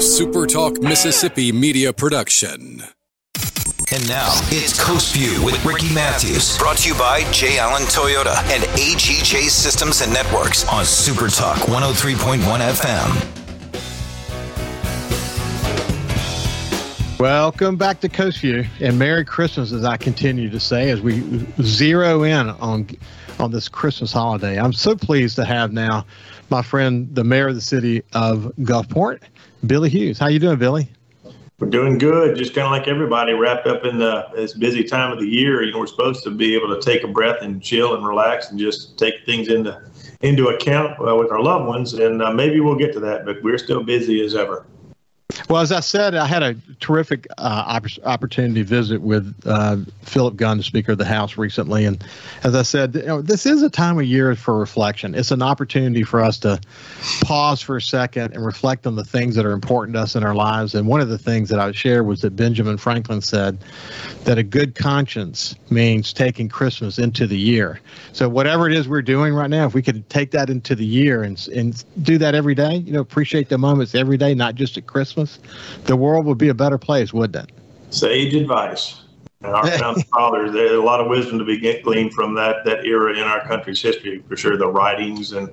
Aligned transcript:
a 0.00 0.02
Super 0.02 0.46
Talk 0.46 0.80
Mississippi 0.80 1.52
media 1.52 1.92
production. 1.92 2.82
And 3.92 4.08
now 4.08 4.30
it's 4.44 4.82
Coast 4.82 5.14
View 5.14 5.44
with 5.44 5.62
Ricky 5.62 5.92
Matthews. 5.92 6.56
Brought 6.56 6.78
to 6.78 6.88
you 6.88 6.94
by 6.94 7.30
J. 7.32 7.58
Allen 7.58 7.82
Toyota 7.82 8.34
and 8.44 8.62
AGJ 8.78 9.50
Systems 9.50 10.00
and 10.00 10.10
Networks 10.10 10.66
on 10.68 10.86
Super 10.86 11.28
Talk 11.28 11.58
103.1 11.68 12.38
FM. 12.38 13.40
Welcome 17.18 17.76
back 17.76 18.00
to 18.00 18.08
Coast 18.08 18.38
View 18.38 18.64
and 18.80 18.98
Merry 18.98 19.26
Christmas, 19.26 19.70
as 19.70 19.84
I 19.84 19.98
continue 19.98 20.48
to 20.48 20.58
say, 20.58 20.88
as 20.88 21.02
we 21.02 21.22
zero 21.60 22.22
in 22.22 22.48
on 22.48 22.88
on 23.38 23.50
this 23.50 23.68
Christmas 23.68 24.14
holiday. 24.14 24.58
I'm 24.58 24.72
so 24.72 24.96
pleased 24.96 25.36
to 25.36 25.44
have 25.44 25.74
now 25.74 26.06
my 26.50 26.62
friend, 26.62 27.08
the 27.14 27.24
mayor 27.24 27.48
of 27.48 27.54
the 27.54 27.60
city 27.60 28.02
of 28.12 28.52
Gulfport, 28.60 29.20
Billy 29.66 29.88
Hughes. 29.88 30.18
How 30.18 30.28
you 30.28 30.38
doing, 30.38 30.58
Billy? 30.58 30.88
We're 31.58 31.68
doing 31.68 31.98
good. 31.98 32.38
Just 32.38 32.54
kind 32.54 32.64
of 32.64 32.72
like 32.72 32.88
everybody, 32.88 33.34
wrapped 33.34 33.66
up 33.66 33.84
in 33.84 33.98
the 33.98 34.26
this 34.34 34.54
busy 34.54 34.82
time 34.82 35.12
of 35.12 35.18
the 35.18 35.26
year. 35.26 35.62
You 35.62 35.72
know, 35.72 35.78
we're 35.80 35.86
supposed 35.86 36.24
to 36.24 36.30
be 36.30 36.56
able 36.56 36.74
to 36.74 36.80
take 36.80 37.04
a 37.04 37.08
breath 37.08 37.42
and 37.42 37.62
chill 37.62 37.94
and 37.94 38.06
relax 38.06 38.50
and 38.50 38.58
just 38.58 38.98
take 38.98 39.14
things 39.26 39.48
into 39.48 39.78
into 40.22 40.48
account 40.48 40.98
uh, 41.06 41.14
with 41.16 41.30
our 41.30 41.42
loved 41.42 41.66
ones. 41.66 41.92
And 41.92 42.22
uh, 42.22 42.32
maybe 42.32 42.60
we'll 42.60 42.76
get 42.76 42.94
to 42.94 43.00
that, 43.00 43.26
but 43.26 43.42
we're 43.42 43.58
still 43.58 43.82
busy 43.82 44.24
as 44.24 44.34
ever. 44.34 44.66
Well, 45.48 45.62
as 45.62 45.72
I 45.72 45.80
said, 45.80 46.14
I 46.14 46.26
had 46.26 46.42
a 46.42 46.54
terrific 46.80 47.26
uh, 47.38 47.80
opportunity 48.04 48.60
to 48.60 48.64
visit 48.64 49.00
with 49.00 49.34
uh, 49.46 49.78
Philip 50.02 50.36
Gunn, 50.36 50.58
the 50.58 50.62
Speaker 50.62 50.92
of 50.92 50.98
the 50.98 51.04
House, 51.04 51.36
recently. 51.36 51.84
And 51.84 52.04
as 52.44 52.54
I 52.54 52.62
said, 52.62 52.94
you 52.94 53.02
know, 53.02 53.22
this 53.22 53.46
is 53.46 53.62
a 53.62 53.70
time 53.70 53.98
of 53.98 54.04
year 54.04 54.34
for 54.34 54.58
reflection. 54.58 55.14
It's 55.14 55.30
an 55.30 55.42
opportunity 55.42 56.02
for 56.02 56.20
us 56.20 56.38
to 56.40 56.60
pause 57.22 57.60
for 57.60 57.76
a 57.76 57.82
second 57.82 58.34
and 58.34 58.44
reflect 58.44 58.86
on 58.86 58.96
the 58.96 59.04
things 59.04 59.34
that 59.36 59.46
are 59.46 59.52
important 59.52 59.94
to 59.94 60.00
us 60.00 60.14
in 60.14 60.24
our 60.24 60.34
lives. 60.34 60.74
And 60.74 60.86
one 60.86 61.00
of 61.00 61.08
the 61.08 61.18
things 61.18 61.48
that 61.48 61.58
I 61.58 61.66
would 61.66 61.76
share 61.76 62.04
was 62.04 62.20
that 62.20 62.36
Benjamin 62.36 62.76
Franklin 62.76 63.20
said 63.20 63.58
that 64.24 64.38
a 64.38 64.42
good 64.42 64.74
conscience 64.74 65.54
means 65.70 66.12
taking 66.12 66.48
Christmas 66.48 66.98
into 66.98 67.26
the 67.26 67.38
year. 67.38 67.80
So, 68.12 68.28
whatever 68.28 68.68
it 68.68 68.74
is 68.74 68.88
we're 68.88 69.02
doing 69.02 69.34
right 69.34 69.50
now, 69.50 69.66
if 69.66 69.74
we 69.74 69.82
could 69.82 70.08
take 70.10 70.30
that 70.32 70.50
into 70.50 70.74
the 70.74 70.84
year 70.84 71.22
and, 71.22 71.48
and 71.54 71.84
do 72.02 72.18
that 72.18 72.34
every 72.34 72.54
day, 72.54 72.76
you 72.76 72.92
know, 72.92 73.00
appreciate 73.00 73.48
the 73.48 73.58
moments 73.58 73.94
every 73.94 74.16
day, 74.16 74.34
not 74.34 74.54
just 74.54 74.76
at 74.76 74.86
Christmas 74.86 75.29
Christmas, 75.38 75.86
the 75.86 75.96
world 75.96 76.26
would 76.26 76.38
be 76.38 76.48
a 76.48 76.54
better 76.54 76.78
place, 76.78 77.12
wouldn't 77.12 77.48
it? 77.48 77.54
Sage 77.90 78.34
advice. 78.34 79.02
And 79.42 79.54
our 79.54 79.66
founding 79.78 80.04
fathers, 80.14 80.52
there's 80.52 80.72
a 80.72 80.82
lot 80.82 81.00
of 81.00 81.08
wisdom 81.08 81.38
to 81.38 81.44
be 81.44 81.58
gleaned 81.82 82.12
from 82.12 82.34
that 82.34 82.64
that 82.64 82.84
era 82.84 83.14
in 83.14 83.22
our 83.22 83.46
country's 83.46 83.80
history. 83.80 84.22
For 84.28 84.36
sure, 84.36 84.56
the 84.56 84.68
writings 84.68 85.32
and 85.32 85.50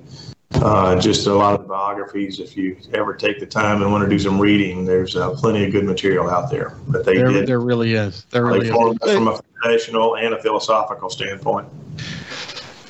uh, 0.52 0.98
just 1.00 1.26
a 1.26 1.34
lot 1.34 1.58
of 1.58 1.66
biographies. 1.66 2.40
If 2.40 2.56
you 2.56 2.76
ever 2.92 3.14
take 3.14 3.40
the 3.40 3.46
time 3.46 3.82
and 3.82 3.90
want 3.90 4.04
to 4.04 4.10
do 4.10 4.18
some 4.18 4.40
reading, 4.40 4.84
there's 4.84 5.16
uh, 5.16 5.30
plenty 5.30 5.64
of 5.64 5.72
good 5.72 5.84
material 5.84 6.28
out 6.28 6.50
there. 6.50 6.76
But 6.88 7.04
they 7.04 7.16
there, 7.16 7.28
did. 7.28 7.46
There 7.46 7.60
really 7.60 7.94
is. 7.94 8.24
There 8.30 8.44
really 8.44 8.68
is. 8.68 8.74
From 8.74 9.28
a 9.28 9.40
foundational 9.62 10.16
and 10.16 10.34
a 10.34 10.42
philosophical 10.42 11.10
standpoint. 11.10 11.68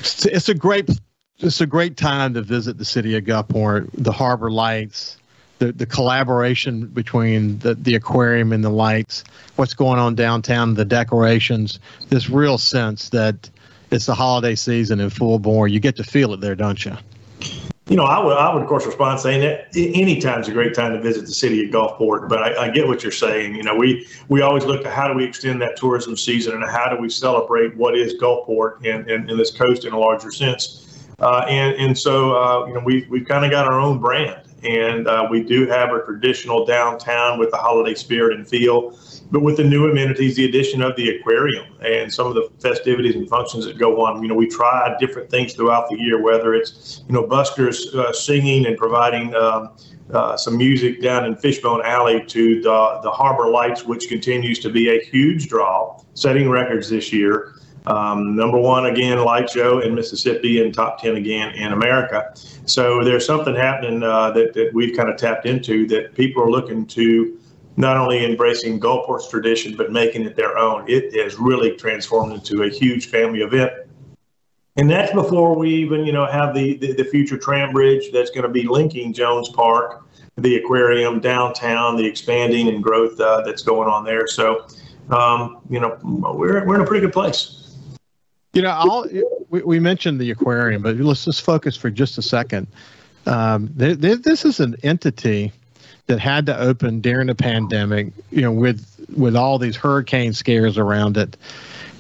It's, 0.01 0.27
it's 0.27 0.49
a 0.49 0.55
great. 0.55 0.89
It's 1.41 1.61
a 1.61 1.67
great 1.67 1.97
time 1.97 2.35
to 2.35 2.43
visit 2.43 2.79
the 2.79 2.85
city 2.85 3.17
of 3.17 3.23
Gulfport, 3.23 3.91
the 3.93 4.11
harbor 4.11 4.51
lights, 4.51 5.19
the, 5.59 5.73
the 5.73 5.87
collaboration 5.87 6.87
between 6.87 7.59
the, 7.59 7.75
the 7.75 7.95
aquarium 7.95 8.53
and 8.53 8.65
the 8.65 8.71
lights, 8.71 9.25
what's 9.57 9.75
going 9.75 9.99
on 9.99 10.15
downtown, 10.15 10.75
the 10.75 10.85
decorations, 10.85 11.79
this 12.09 12.31
real 12.31 12.59
sense 12.59 13.09
that 13.11 13.51
it's 13.91 14.07
the 14.07 14.15
holiday 14.15 14.55
season 14.55 15.01
in 15.01 15.11
full 15.11 15.39
bore. 15.39 15.69
You 15.69 15.81
get 15.81 15.97
to 15.97 16.05
feel 16.05 16.33
it 16.33 16.41
there, 16.41 16.55
don't 16.55 16.85
you? 16.85 16.97
You 17.89 17.97
know, 17.97 18.05
I 18.05 18.23
would, 18.23 18.37
I 18.37 18.53
would 18.53 18.63
of 18.63 18.69
course 18.69 18.85
respond 18.85 19.19
saying 19.19 19.41
that 19.41 19.69
any 19.75 20.21
time's 20.21 20.47
a 20.47 20.53
great 20.53 20.75
time 20.75 20.93
to 20.93 21.01
visit 21.01 21.23
the 21.23 21.33
city 21.33 21.65
of 21.65 21.71
Gulfport. 21.71 22.29
But 22.29 22.43
I, 22.43 22.67
I, 22.67 22.71
get 22.71 22.87
what 22.87 23.03
you're 23.03 23.11
saying. 23.11 23.55
You 23.55 23.63
know, 23.63 23.75
we 23.75 24.07
we 24.29 24.43
always 24.43 24.67
look 24.67 24.85
at 24.85 24.93
how 24.93 25.09
do 25.09 25.15
we 25.15 25.25
extend 25.25 25.63
that 25.63 25.79
tourism 25.79 26.15
season 26.15 26.55
and 26.55 26.71
how 26.71 26.95
do 26.95 27.01
we 27.01 27.09
celebrate 27.09 27.75
what 27.79 27.97
is 27.97 28.13
Gulfport 28.21 28.85
and, 28.85 29.11
and, 29.11 29.31
and 29.31 29.41
this 29.41 29.51
coast 29.51 29.87
in 29.87 29.95
a 29.95 29.99
larger 29.99 30.31
sense. 30.31 31.09
Uh, 31.19 31.47
and 31.49 31.75
and 31.77 31.99
so 31.99 32.37
uh, 32.37 32.67
you 32.67 32.75
know 32.75 32.83
we 32.85 33.07
we've 33.09 33.27
kind 33.27 33.47
of 33.47 33.51
got 33.51 33.67
our 33.67 33.81
own 33.81 33.99
brand 33.99 34.48
and 34.63 35.07
uh, 35.07 35.27
we 35.31 35.43
do 35.43 35.67
have 35.67 35.93
a 35.93 36.03
traditional 36.05 36.65
downtown 36.65 37.39
with 37.39 37.51
the 37.51 37.57
holiday 37.57 37.95
spirit 37.95 38.37
and 38.37 38.49
feel. 38.49 38.99
But 39.31 39.43
with 39.43 39.59
the 39.59 39.65
new 39.65 39.91
amenities, 39.91 40.37
the 40.37 40.47
addition 40.47 40.83
of 40.83 40.97
the 40.97 41.11
aquarium 41.11 41.67
and 41.85 42.13
some 42.13 42.27
of 42.27 42.35
the 42.35 42.51
festivities 42.61 43.15
and 43.15 43.29
functions 43.29 43.67
that 43.67 43.79
go 43.79 44.05
on, 44.05 44.23
you 44.23 44.29
know, 44.29 44.35
we 44.35 44.49
try 44.49 44.97
different 44.99 45.31
things 45.31 45.53
throughout 45.53 45.91
the 45.91 45.99
year, 45.99 46.21
whether 46.23 46.55
it's, 46.55 47.05
you 47.07 47.13
know, 47.13 47.25
buskers 47.25 47.95
uh, 47.95 48.13
singing 48.13 48.67
and 48.67 48.79
providing 48.79 49.35
um, 49.35 49.71
uh, 50.13 50.37
some 50.37 50.57
music 50.57 51.03
down 51.03 51.27
in 51.27 51.37
Fishbone 51.37 51.83
Alley 51.85 52.25
to 52.25 52.63
the, 52.63 53.01
the 53.03 53.11
Harbor 53.11 53.51
Lights, 53.51 53.85
which 53.85 54.09
continues 54.09 54.59
to 54.61 54.71
be 54.71 54.89
a 54.89 55.05
huge 55.05 55.49
draw, 55.49 56.01
setting 56.15 56.49
records 56.49 56.89
this 56.89 57.13
year. 57.13 57.55
Um, 57.89 58.37
number 58.37 58.59
one 58.59 58.87
again, 58.87 59.19
light 59.25 59.49
show 59.49 59.81
in 59.81 59.95
Mississippi, 59.95 60.63
and 60.63 60.75
top 60.75 61.01
ten 61.03 61.17
again 61.17 61.55
in 61.55 61.73
America. 61.73 62.33
So 62.67 63.03
there's 63.03 63.25
something 63.25 63.55
happening 63.55 64.03
uh, 64.03 64.31
that 64.33 64.53
that 64.53 64.75
we've 64.75 64.95
kind 64.97 65.09
of 65.09 65.17
tapped 65.17 65.47
into 65.47 65.87
that 65.89 66.15
people 66.15 66.43
are 66.43 66.51
looking 66.51 66.87
to 66.99 67.39
not 67.77 67.97
only 67.97 68.25
embracing 68.25 68.81
Gulfport's 68.81 69.29
tradition 69.31 69.77
but 69.77 69.91
making 69.91 70.23
it 70.25 70.35
their 70.37 70.59
own. 70.59 70.85
It 70.87 71.15
has 71.15 71.39
really 71.39 71.77
transformed 71.77 72.33
into 72.33 72.65
a 72.65 72.69
huge 72.69 73.07
family 73.07 73.41
event. 73.41 73.73
And 74.77 74.91
that's 74.91 75.13
before 75.13 75.57
we 75.57 75.71
even, 75.75 76.05
you 76.05 76.13
know, 76.13 76.27
have 76.27 76.55
the, 76.55 76.77
the, 76.77 76.93
the 76.93 77.05
future 77.05 77.39
tram 77.39 77.73
bridge 77.73 78.13
that's 78.13 78.31
going 78.31 78.45
to 78.45 78.49
be 78.49 78.65
linking 78.65 79.13
Jones 79.13 79.49
Park, 79.49 80.05
the 80.37 80.57
aquarium, 80.57 81.21
downtown, 81.21 81.97
the 81.97 82.05
expanding 82.05 82.69
and 82.69 82.83
growth 82.83 83.19
uh, 83.19 83.43
that's 83.43 83.63
going 83.63 83.89
on 83.89 84.05
there. 84.05 84.27
So, 84.27 84.67
um, 85.11 85.59
you 85.71 85.81
know, 85.81 85.99
we're, 86.03 86.65
we're 86.67 86.77
in 86.77 86.81
a 86.83 86.87
pretty 86.87 87.05
good 87.07 87.13
place. 87.13 87.68
You 88.53 88.63
know, 88.63 88.71
I'll, 88.71 89.07
we, 89.51 89.63
we 89.63 89.79
mentioned 89.79 90.21
the 90.21 90.31
aquarium, 90.31 90.83
but 90.83 90.97
let's 90.97 91.25
just 91.25 91.43
focus 91.43 91.77
for 91.77 91.91
just 91.91 92.19
a 92.19 92.23
second. 92.23 92.67
Um, 93.27 93.69
th- 93.79 94.01
th- 94.01 94.23
this 94.23 94.45
is 94.45 94.59
an 94.59 94.77
entity 94.83 95.53
that 96.07 96.19
had 96.19 96.47
to 96.47 96.59
open 96.59 97.01
during 97.01 97.27
the 97.27 97.35
pandemic, 97.35 98.09
you 98.31 98.41
know, 98.41 98.53
with 98.53 98.85
with 99.15 99.37
all 99.37 99.59
these 99.59 99.77
hurricane 99.77 100.33
scares 100.33 100.79
around 100.79 101.17
it, 101.19 101.37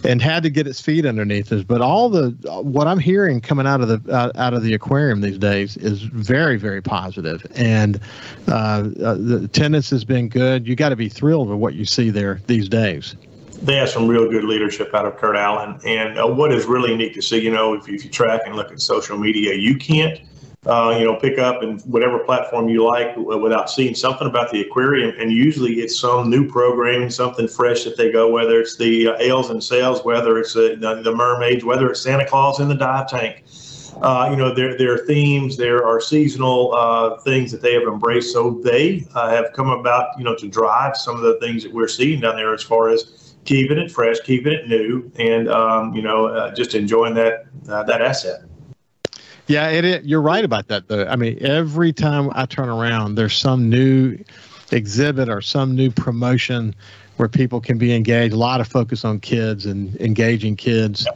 and 0.04 0.22
had 0.22 0.42
to 0.42 0.50
get 0.50 0.66
its 0.66 0.80
feet 0.80 1.04
underneath 1.04 1.52
us. 1.52 1.62
But 1.62 1.82
all 1.82 2.08
the 2.08 2.30
what 2.62 2.86
I'm 2.86 2.98
hearing 2.98 3.42
coming 3.42 3.66
out 3.66 3.82
of 3.82 3.88
the 3.88 4.32
out 4.36 4.54
of 4.54 4.62
the 4.62 4.72
aquarium 4.72 5.20
these 5.20 5.38
days 5.38 5.76
is 5.76 6.00
very 6.00 6.56
very 6.56 6.80
positive, 6.80 7.46
and 7.54 8.00
uh, 8.48 8.88
uh, 9.02 9.14
the 9.14 9.42
attendance 9.44 9.90
has 9.90 10.04
been 10.04 10.30
good. 10.30 10.66
You 10.66 10.74
got 10.74 10.88
to 10.88 10.96
be 10.96 11.10
thrilled 11.10 11.50
with 11.50 11.58
what 11.58 11.74
you 11.74 11.84
see 11.84 12.08
there 12.08 12.40
these 12.46 12.70
days 12.70 13.14
they 13.62 13.76
have 13.76 13.88
some 13.88 14.06
real 14.06 14.28
good 14.28 14.44
leadership 14.44 14.94
out 14.94 15.06
of 15.06 15.16
Kurt 15.16 15.36
Allen. 15.36 15.80
And 15.84 16.18
uh, 16.18 16.26
what 16.26 16.52
is 16.52 16.66
really 16.66 16.96
neat 16.96 17.14
to 17.14 17.22
see, 17.22 17.40
you 17.40 17.50
know, 17.50 17.74
if, 17.74 17.88
if 17.88 18.04
you 18.04 18.10
track 18.10 18.42
and 18.46 18.54
look 18.54 18.70
at 18.70 18.80
social 18.80 19.18
media, 19.18 19.54
you 19.54 19.76
can't, 19.76 20.20
uh, 20.66 20.94
you 20.98 21.04
know, 21.04 21.16
pick 21.16 21.38
up 21.38 21.62
and 21.62 21.80
whatever 21.82 22.18
platform 22.20 22.68
you 22.68 22.84
like 22.84 23.16
without 23.16 23.70
seeing 23.70 23.94
something 23.94 24.28
about 24.28 24.50
the 24.52 24.60
aquarium. 24.60 25.14
And 25.18 25.32
usually 25.32 25.80
it's 25.80 25.98
some 25.98 26.30
new 26.30 26.48
programming, 26.48 27.10
something 27.10 27.48
fresh 27.48 27.84
that 27.84 27.96
they 27.96 28.12
go, 28.12 28.30
whether 28.30 28.60
it's 28.60 28.76
the 28.76 29.08
uh, 29.08 29.16
ales 29.18 29.50
and 29.50 29.62
sales, 29.62 30.04
whether 30.04 30.38
it's 30.38 30.54
the, 30.54 30.76
the 31.02 31.14
mermaids, 31.14 31.64
whether 31.64 31.90
it's 31.90 32.00
Santa 32.00 32.26
Claus 32.26 32.60
in 32.60 32.68
the 32.68 32.74
dive 32.74 33.08
tank. 33.08 33.44
Uh, 34.02 34.28
you 34.30 34.36
know, 34.36 34.54
there, 34.54 34.78
there 34.78 34.94
are 34.94 35.06
themes, 35.06 35.56
there 35.56 35.84
are 35.84 36.00
seasonal 36.00 36.72
uh, 36.72 37.18
things 37.20 37.50
that 37.50 37.60
they 37.60 37.74
have 37.74 37.82
embraced. 37.82 38.32
So 38.32 38.60
they 38.62 39.04
uh, 39.14 39.30
have 39.30 39.52
come 39.54 39.70
about, 39.70 40.16
you 40.16 40.22
know, 40.22 40.36
to 40.36 40.46
drive 40.46 40.96
some 40.96 41.16
of 41.16 41.22
the 41.22 41.38
things 41.40 41.64
that 41.64 41.72
we're 41.72 41.88
seeing 41.88 42.20
down 42.20 42.36
there 42.36 42.54
as 42.54 42.62
far 42.62 42.90
as 42.90 43.27
keeping 43.44 43.78
it 43.78 43.90
fresh, 43.90 44.18
keeping 44.20 44.52
it 44.52 44.68
new, 44.68 45.10
and 45.16 45.48
um, 45.48 45.94
you 45.94 46.02
know, 46.02 46.26
uh, 46.26 46.54
just 46.54 46.74
enjoying 46.74 47.14
that 47.14 47.46
uh, 47.68 47.82
that 47.84 48.02
asset. 48.02 48.42
Yeah, 49.46 49.70
it, 49.70 49.84
it, 49.84 50.04
you're 50.04 50.20
right 50.20 50.44
about 50.44 50.68
that. 50.68 50.88
Though 50.88 51.06
I 51.06 51.16
mean, 51.16 51.38
every 51.40 51.92
time 51.92 52.30
I 52.34 52.46
turn 52.46 52.68
around, 52.68 53.14
there's 53.14 53.36
some 53.36 53.70
new 53.70 54.18
exhibit 54.70 55.28
or 55.28 55.40
some 55.40 55.74
new 55.74 55.90
promotion 55.90 56.74
where 57.18 57.28
people 57.28 57.60
can 57.60 57.78
be 57.78 57.94
engaged. 57.94 58.32
A 58.32 58.38
lot 58.38 58.60
of 58.60 58.68
focus 58.68 59.04
on 59.04 59.20
kids 59.20 59.66
and 59.66 59.94
engaging 59.96 60.56
kids, 60.56 61.06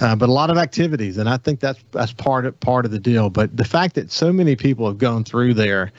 uh, 0.00 0.14
but 0.16 0.28
a 0.28 0.32
lot 0.32 0.50
of 0.50 0.58
activities, 0.58 1.16
and 1.16 1.28
I 1.28 1.36
think 1.36 1.60
that's 1.60 1.82
that's 1.92 2.12
part 2.12 2.44
of 2.44 2.58
part 2.60 2.84
of 2.84 2.90
the 2.90 2.98
deal. 2.98 3.30
But 3.30 3.56
the 3.56 3.64
fact 3.64 3.94
that 3.94 4.10
so 4.10 4.32
many 4.32 4.56
people 4.56 4.86
have 4.86 4.98
gone 4.98 5.24
through 5.24 5.54
there 5.54 5.92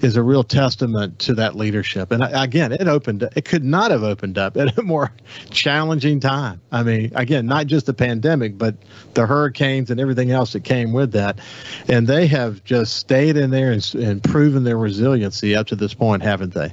is 0.00 0.16
a 0.16 0.22
real 0.22 0.42
testament 0.42 1.18
to 1.20 1.34
that 1.34 1.54
leadership. 1.54 2.10
And 2.10 2.24
again, 2.32 2.72
it 2.72 2.88
opened. 2.88 3.28
It 3.36 3.44
could 3.44 3.64
not 3.64 3.90
have 3.90 4.02
opened 4.02 4.38
up 4.38 4.56
at 4.56 4.76
a 4.78 4.82
more 4.82 5.12
challenging 5.50 6.18
time. 6.18 6.60
I 6.72 6.82
mean, 6.82 7.12
again, 7.14 7.46
not 7.46 7.66
just 7.66 7.86
the 7.86 7.94
pandemic, 7.94 8.58
but 8.58 8.74
the 9.14 9.26
hurricanes 9.26 9.90
and 9.90 10.00
everything 10.00 10.30
else 10.30 10.54
that 10.54 10.64
came 10.64 10.92
with 10.92 11.12
that. 11.12 11.38
And 11.88 12.06
they 12.06 12.26
have 12.28 12.64
just 12.64 12.96
stayed 12.96 13.36
in 13.36 13.50
there 13.50 13.70
and, 13.72 13.94
and 13.94 14.24
proven 14.24 14.64
their 14.64 14.78
resiliency 14.78 15.54
up 15.54 15.66
to 15.68 15.76
this 15.76 15.94
point, 15.94 16.22
haven't 16.22 16.54
they? 16.54 16.72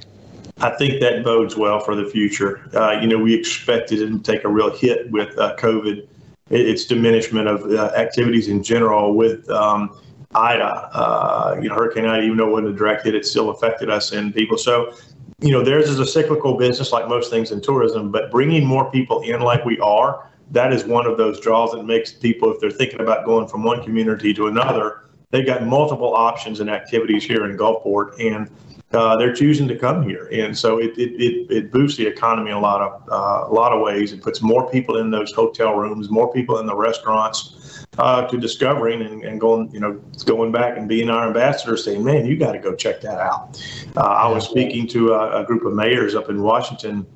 I 0.62 0.70
think 0.70 1.00
that 1.00 1.24
bodes 1.24 1.56
well 1.56 1.80
for 1.80 1.94
the 1.94 2.04
future. 2.04 2.68
Uh, 2.74 2.92
you 3.00 3.06
know, 3.06 3.18
we 3.18 3.34
expected 3.34 4.00
it 4.02 4.08
to 4.10 4.18
take 4.18 4.44
a 4.44 4.48
real 4.48 4.70
hit 4.70 5.10
with 5.10 5.36
uh, 5.38 5.56
COVID, 5.56 6.06
its 6.50 6.84
diminishment 6.84 7.48
of 7.48 7.64
uh, 7.64 7.92
activities 7.96 8.48
in 8.48 8.62
general, 8.62 9.14
with 9.14 9.48
um, 9.50 9.98
Ida, 10.34 10.64
uh, 10.64 11.58
you 11.62 11.68
know, 11.68 11.74
Hurricane 11.74 12.04
Ida, 12.04 12.22
even 12.22 12.36
though 12.36 12.48
it 12.48 12.52
wasn't 12.52 12.68
a 12.68 12.76
direct 12.76 13.04
hit, 13.04 13.14
it 13.14 13.24
still 13.24 13.50
affected 13.50 13.88
us 13.88 14.12
and 14.12 14.34
people. 14.34 14.58
So, 14.58 14.94
you 15.40 15.50
know, 15.50 15.64
theirs 15.64 15.88
is 15.88 15.98
a 15.98 16.06
cyclical 16.06 16.56
business 16.56 16.92
like 16.92 17.08
most 17.08 17.30
things 17.30 17.52
in 17.52 17.62
tourism, 17.62 18.12
but 18.12 18.30
bringing 18.30 18.66
more 18.66 18.90
people 18.90 19.22
in 19.22 19.40
like 19.40 19.64
we 19.64 19.80
are, 19.80 20.28
that 20.50 20.72
is 20.72 20.84
one 20.84 21.06
of 21.06 21.16
those 21.16 21.40
draws 21.40 21.72
that 21.72 21.84
makes 21.84 22.12
people, 22.12 22.52
if 22.52 22.60
they're 22.60 22.70
thinking 22.70 23.00
about 23.00 23.24
going 23.24 23.48
from 23.48 23.62
one 23.62 23.82
community 23.82 24.34
to 24.34 24.48
another, 24.48 25.04
they've 25.30 25.46
got 25.46 25.64
multiple 25.64 26.14
options 26.14 26.60
and 26.60 26.68
activities 26.68 27.24
here 27.24 27.46
in 27.46 27.56
Gulfport, 27.56 28.18
and 28.20 28.50
uh, 28.92 29.16
they're 29.16 29.32
choosing 29.32 29.68
to 29.68 29.76
come 29.76 30.02
here, 30.02 30.28
and 30.32 30.56
so 30.56 30.78
it 30.78 30.98
it, 30.98 31.12
it, 31.12 31.50
it 31.50 31.70
boosts 31.70 31.96
the 31.96 32.06
economy 32.06 32.50
in 32.50 32.56
a 32.56 32.60
lot 32.60 32.80
of 32.80 33.08
uh, 33.08 33.48
a 33.48 33.52
lot 33.52 33.72
of 33.72 33.80
ways. 33.80 34.12
It 34.12 34.20
puts 34.20 34.42
more 34.42 34.68
people 34.68 34.96
in 34.96 35.10
those 35.10 35.32
hotel 35.32 35.76
rooms, 35.76 36.10
more 36.10 36.32
people 36.32 36.58
in 36.58 36.66
the 36.66 36.74
restaurants, 36.74 37.86
uh, 37.98 38.26
to 38.26 38.36
discovering 38.36 39.02
and, 39.02 39.22
and 39.22 39.40
going 39.40 39.70
you 39.70 39.78
know 39.78 39.92
going 40.26 40.50
back 40.50 40.76
and 40.76 40.88
being 40.88 41.08
our 41.08 41.28
ambassador, 41.28 41.76
saying, 41.76 42.02
"Man, 42.02 42.26
you 42.26 42.36
got 42.36 42.52
to 42.52 42.58
go 42.58 42.74
check 42.74 43.00
that 43.02 43.20
out." 43.20 43.62
Uh, 43.96 44.00
I 44.00 44.28
was 44.28 44.44
speaking 44.44 44.88
to 44.88 45.12
a, 45.12 45.42
a, 45.42 45.44
group 45.44 45.64
of 45.64 45.72
mayors 45.72 46.16
up 46.16 46.28
in 46.28 46.42
Washington 46.42 47.06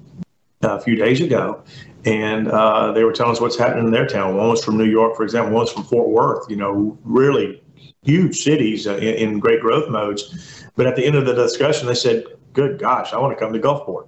uh, 0.62 0.76
a 0.76 0.80
few 0.80 0.94
days 0.94 1.20
ago, 1.20 1.64
and 2.04 2.46
uh, 2.52 2.92
they 2.92 3.02
were 3.02 3.12
telling 3.12 3.32
us 3.32 3.40
what's 3.40 3.58
happening 3.58 3.86
in 3.86 3.90
their 3.90 4.06
town. 4.06 4.36
One 4.36 4.48
was 4.48 4.64
from 4.64 4.78
New 4.78 4.84
York, 4.84 5.16
for 5.16 5.24
example. 5.24 5.52
One 5.52 5.62
was 5.62 5.72
from 5.72 5.82
Fort 5.82 6.08
Worth. 6.08 6.48
You 6.48 6.56
know, 6.56 6.96
really 7.02 7.64
huge 8.04 8.36
cities 8.36 8.86
in, 8.86 8.98
in 9.00 9.38
great 9.40 9.60
growth 9.60 9.90
modes 9.90 10.63
but 10.76 10.86
at 10.86 10.96
the 10.96 11.04
end 11.04 11.16
of 11.16 11.26
the 11.26 11.34
discussion, 11.34 11.86
they 11.86 11.94
said, 11.94 12.24
"Good 12.52 12.78
gosh, 12.78 13.12
I 13.12 13.18
want 13.18 13.36
to 13.36 13.42
come 13.42 13.52
to 13.52 13.58
Gulfport." 13.58 14.06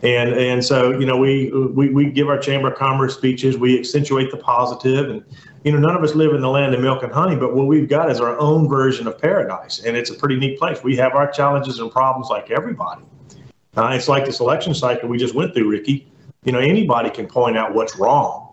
And 0.00 0.32
and 0.34 0.64
so 0.64 0.96
you 0.96 1.06
know 1.06 1.16
we 1.16 1.50
we 1.50 1.90
we 1.90 2.10
give 2.10 2.28
our 2.28 2.38
chamber 2.38 2.70
of 2.70 2.78
commerce 2.78 3.16
speeches. 3.16 3.58
We 3.58 3.76
accentuate 3.80 4.30
the 4.30 4.36
positive, 4.36 5.10
and 5.10 5.24
you 5.64 5.72
know 5.72 5.78
none 5.78 5.96
of 5.96 6.04
us 6.04 6.14
live 6.14 6.34
in 6.34 6.40
the 6.40 6.48
land 6.48 6.72
of 6.72 6.80
milk 6.80 7.02
and 7.02 7.12
honey, 7.12 7.34
but 7.34 7.56
what 7.56 7.66
we've 7.66 7.88
got 7.88 8.08
is 8.08 8.20
our 8.20 8.38
own 8.38 8.68
version 8.68 9.08
of 9.08 9.18
paradise, 9.18 9.80
and 9.80 9.96
it's 9.96 10.10
a 10.10 10.14
pretty 10.14 10.36
neat 10.36 10.56
place. 10.56 10.84
We 10.84 10.94
have 10.96 11.14
our 11.14 11.28
challenges 11.28 11.80
and 11.80 11.90
problems 11.90 12.28
like 12.30 12.52
everybody. 12.52 13.02
Uh, 13.76 13.90
it's 13.92 14.06
like 14.06 14.24
this 14.24 14.38
election 14.38 14.72
cycle 14.72 15.08
we 15.08 15.18
just 15.18 15.34
went 15.34 15.52
through, 15.52 15.68
Ricky. 15.68 16.06
You 16.44 16.52
know 16.52 16.60
anybody 16.60 17.10
can 17.10 17.26
point 17.26 17.58
out 17.58 17.74
what's 17.74 17.96
wrong, 17.96 18.47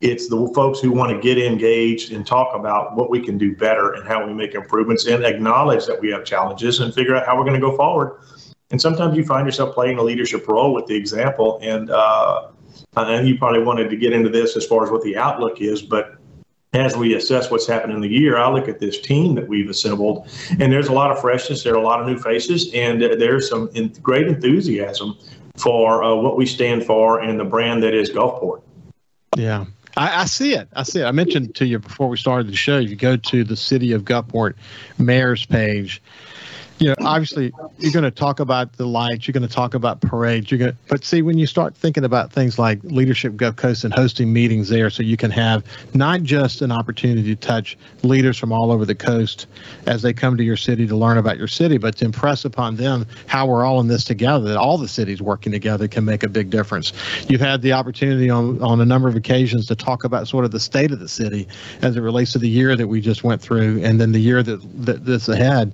it's 0.00 0.28
the 0.28 0.50
folks 0.54 0.78
who 0.80 0.92
want 0.92 1.10
to 1.10 1.20
get 1.20 1.38
engaged 1.38 2.12
and 2.12 2.26
talk 2.26 2.54
about 2.54 2.96
what 2.96 3.10
we 3.10 3.20
can 3.20 3.38
do 3.38 3.56
better 3.56 3.92
and 3.94 4.06
how 4.06 4.26
we 4.26 4.34
make 4.34 4.54
improvements 4.54 5.06
and 5.06 5.24
acknowledge 5.24 5.86
that 5.86 6.00
we 6.00 6.10
have 6.10 6.24
challenges 6.24 6.80
and 6.80 6.94
figure 6.94 7.16
out 7.16 7.26
how 7.26 7.36
we're 7.36 7.44
going 7.44 7.58
to 7.58 7.66
go 7.66 7.74
forward. 7.76 8.20
And 8.70 8.80
sometimes 8.80 9.16
you 9.16 9.24
find 9.24 9.46
yourself 9.46 9.74
playing 9.74 9.98
a 9.98 10.02
leadership 10.02 10.46
role 10.48 10.74
with 10.74 10.86
the 10.86 10.94
example. 10.94 11.58
And 11.62 11.90
uh, 11.90 12.48
and 12.96 13.28
you 13.28 13.38
probably 13.38 13.62
wanted 13.62 13.88
to 13.90 13.96
get 13.96 14.12
into 14.12 14.28
this 14.28 14.56
as 14.56 14.66
far 14.66 14.84
as 14.84 14.90
what 14.90 15.02
the 15.02 15.16
outlook 15.16 15.60
is, 15.60 15.82
but 15.82 16.16
as 16.72 16.96
we 16.96 17.14
assess 17.14 17.50
what's 17.50 17.66
happened 17.66 17.92
in 17.92 18.00
the 18.00 18.08
year, 18.08 18.36
I 18.36 18.50
look 18.50 18.68
at 18.68 18.78
this 18.78 19.00
team 19.00 19.34
that 19.36 19.48
we've 19.48 19.70
assembled, 19.70 20.28
and 20.60 20.70
there's 20.70 20.88
a 20.88 20.92
lot 20.92 21.10
of 21.10 21.20
freshness. 21.20 21.62
There 21.62 21.74
are 21.74 21.78
a 21.78 21.82
lot 21.82 22.00
of 22.00 22.06
new 22.06 22.18
faces, 22.18 22.70
and 22.74 23.00
there's 23.00 23.48
some 23.48 23.70
great 24.02 24.28
enthusiasm 24.28 25.16
for 25.56 26.04
uh, 26.04 26.14
what 26.14 26.36
we 26.36 26.44
stand 26.44 26.84
for 26.84 27.20
and 27.20 27.40
the 27.40 27.44
brand 27.44 27.82
that 27.82 27.94
is 27.94 28.10
Gulfport. 28.10 28.62
Yeah, 29.36 29.64
I, 29.96 30.22
I, 30.22 30.24
see 30.26 30.54
it. 30.54 30.68
I 30.74 30.82
see 30.82 31.00
it. 31.00 31.04
I 31.04 31.12
mentioned 31.12 31.54
to 31.56 31.66
you 31.66 31.78
before 31.78 32.08
we 32.08 32.16
started 32.16 32.48
the 32.48 32.56
show. 32.56 32.78
You 32.78 32.96
go 32.96 33.16
to 33.16 33.44
the 33.44 33.56
City 33.56 33.92
of 33.92 34.04
Gulfport 34.04 34.54
mayor's 34.98 35.46
page, 35.46 36.02
you 36.78 36.88
know, 36.88 36.94
obviously 37.00 37.52
you're 37.78 37.92
going 37.92 38.04
to 38.04 38.10
talk 38.10 38.40
about 38.40 38.72
the 38.74 38.86
lights, 38.86 39.26
you're 39.26 39.32
going 39.32 39.46
to 39.46 39.54
talk 39.54 39.74
about 39.74 40.00
parades, 40.00 40.50
you're 40.50 40.58
going 40.58 40.72
to, 40.72 40.76
but 40.88 41.04
see, 41.04 41.22
when 41.22 41.38
you 41.38 41.46
start 41.46 41.74
thinking 41.74 42.04
about 42.04 42.32
things 42.32 42.58
like 42.58 42.82
Leadership 42.84 43.36
Gulf 43.36 43.56
Coast 43.56 43.84
and 43.84 43.94
hosting 43.94 44.32
meetings 44.32 44.68
there, 44.68 44.90
so 44.90 45.02
you 45.02 45.16
can 45.16 45.30
have 45.30 45.64
not 45.94 46.22
just 46.22 46.62
an 46.62 46.70
opportunity 46.70 47.34
to 47.34 47.36
touch 47.36 47.78
leaders 48.02 48.36
from 48.36 48.52
all 48.52 48.70
over 48.70 48.84
the 48.84 48.94
coast 48.94 49.46
as 49.86 50.02
they 50.02 50.12
come 50.12 50.36
to 50.36 50.44
your 50.44 50.56
city 50.56 50.86
to 50.86 50.96
learn 50.96 51.18
about 51.18 51.38
your 51.38 51.48
city, 51.48 51.78
but 51.78 51.96
to 51.96 52.04
impress 52.04 52.44
upon 52.44 52.76
them 52.76 53.06
how 53.26 53.46
we're 53.46 53.64
all 53.64 53.80
in 53.80 53.88
this 53.88 54.04
together, 54.04 54.48
that 54.48 54.56
all 54.56 54.76
the 54.76 54.88
cities 54.88 55.22
working 55.22 55.52
together 55.52 55.88
can 55.88 56.04
make 56.04 56.22
a 56.22 56.28
big 56.28 56.50
difference. 56.50 56.92
You've 57.28 57.40
had 57.40 57.62
the 57.62 57.72
opportunity 57.72 58.28
on, 58.28 58.62
on 58.62 58.80
a 58.80 58.84
number 58.84 59.08
of 59.08 59.16
occasions 59.16 59.66
to 59.66 59.76
talk 59.76 60.04
about 60.04 60.28
sort 60.28 60.44
of 60.44 60.50
the 60.50 60.60
state 60.60 60.92
of 60.92 60.98
the 60.98 61.08
city 61.08 61.48
as 61.80 61.96
it 61.96 62.00
relates 62.00 62.32
to 62.32 62.38
the 62.38 62.48
year 62.48 62.76
that 62.76 62.86
we 62.86 63.00
just 63.00 63.24
went 63.24 63.40
through 63.40 63.82
and 63.82 64.00
then 64.00 64.12
the 64.12 64.18
year 64.18 64.42
that, 64.42 64.60
that 64.84 65.04
that's 65.06 65.28
ahead. 65.28 65.72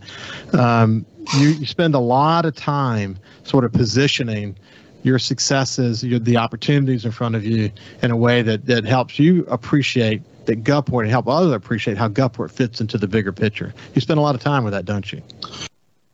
Um, 0.52 0.91
you, 1.38 1.48
you 1.50 1.66
spend 1.66 1.94
a 1.94 2.00
lot 2.00 2.44
of 2.44 2.54
time 2.54 3.18
sort 3.44 3.64
of 3.64 3.72
positioning 3.72 4.56
your 5.02 5.18
successes, 5.18 6.04
your, 6.04 6.18
the 6.18 6.36
opportunities 6.36 7.04
in 7.04 7.10
front 7.10 7.34
of 7.34 7.44
you 7.44 7.70
in 8.02 8.10
a 8.10 8.16
way 8.16 8.42
that, 8.42 8.66
that 8.66 8.84
helps 8.84 9.18
you 9.18 9.44
appreciate 9.46 10.22
that 10.46 10.64
Gulfport 10.64 11.02
and 11.02 11.10
help 11.10 11.28
others 11.28 11.52
appreciate 11.52 11.96
how 11.96 12.08
Gulfport 12.08 12.50
fits 12.50 12.80
into 12.80 12.98
the 12.98 13.08
bigger 13.08 13.32
picture. 13.32 13.72
You 13.94 14.00
spend 14.00 14.18
a 14.18 14.22
lot 14.22 14.34
of 14.34 14.40
time 14.40 14.64
with 14.64 14.72
that, 14.72 14.84
don't 14.84 15.12
you? 15.12 15.22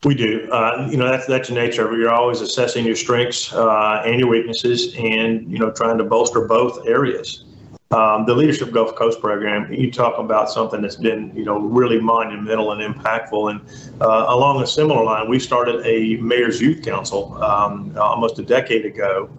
We 0.04 0.14
do. 0.14 0.48
Uh, 0.52 0.86
you 0.90 0.96
know, 0.96 1.08
that's 1.10 1.26
that's 1.26 1.48
the 1.48 1.54
nature 1.54 1.86
of 1.86 1.92
it. 1.92 1.98
You're 1.98 2.12
always 2.12 2.40
assessing 2.40 2.86
your 2.86 2.94
strengths 2.94 3.52
uh, 3.52 4.02
and 4.06 4.20
your 4.20 4.28
weaknesses, 4.28 4.94
and 4.96 5.50
you 5.50 5.58
know, 5.58 5.72
trying 5.72 5.98
to 5.98 6.04
bolster 6.04 6.46
both 6.46 6.86
areas. 6.86 7.44
Um, 7.90 8.26
the 8.26 8.34
Leadership 8.34 8.70
Gulf 8.70 8.94
Coast 8.96 9.18
program, 9.18 9.72
you 9.72 9.90
talk 9.90 10.18
about 10.18 10.50
something 10.50 10.82
that's 10.82 10.96
been, 10.96 11.34
you 11.34 11.44
know, 11.44 11.58
really 11.58 11.98
monumental 11.98 12.72
and 12.72 12.94
impactful. 12.94 13.50
And 13.50 14.02
uh, 14.02 14.26
along 14.28 14.62
a 14.62 14.66
similar 14.66 15.02
line, 15.02 15.26
we 15.26 15.38
started 15.38 15.86
a 15.86 16.16
Mayor's 16.16 16.60
Youth 16.60 16.84
Council 16.84 17.42
um, 17.42 17.96
almost 17.96 18.38
a 18.38 18.42
decade 18.42 18.84
ago 18.84 19.30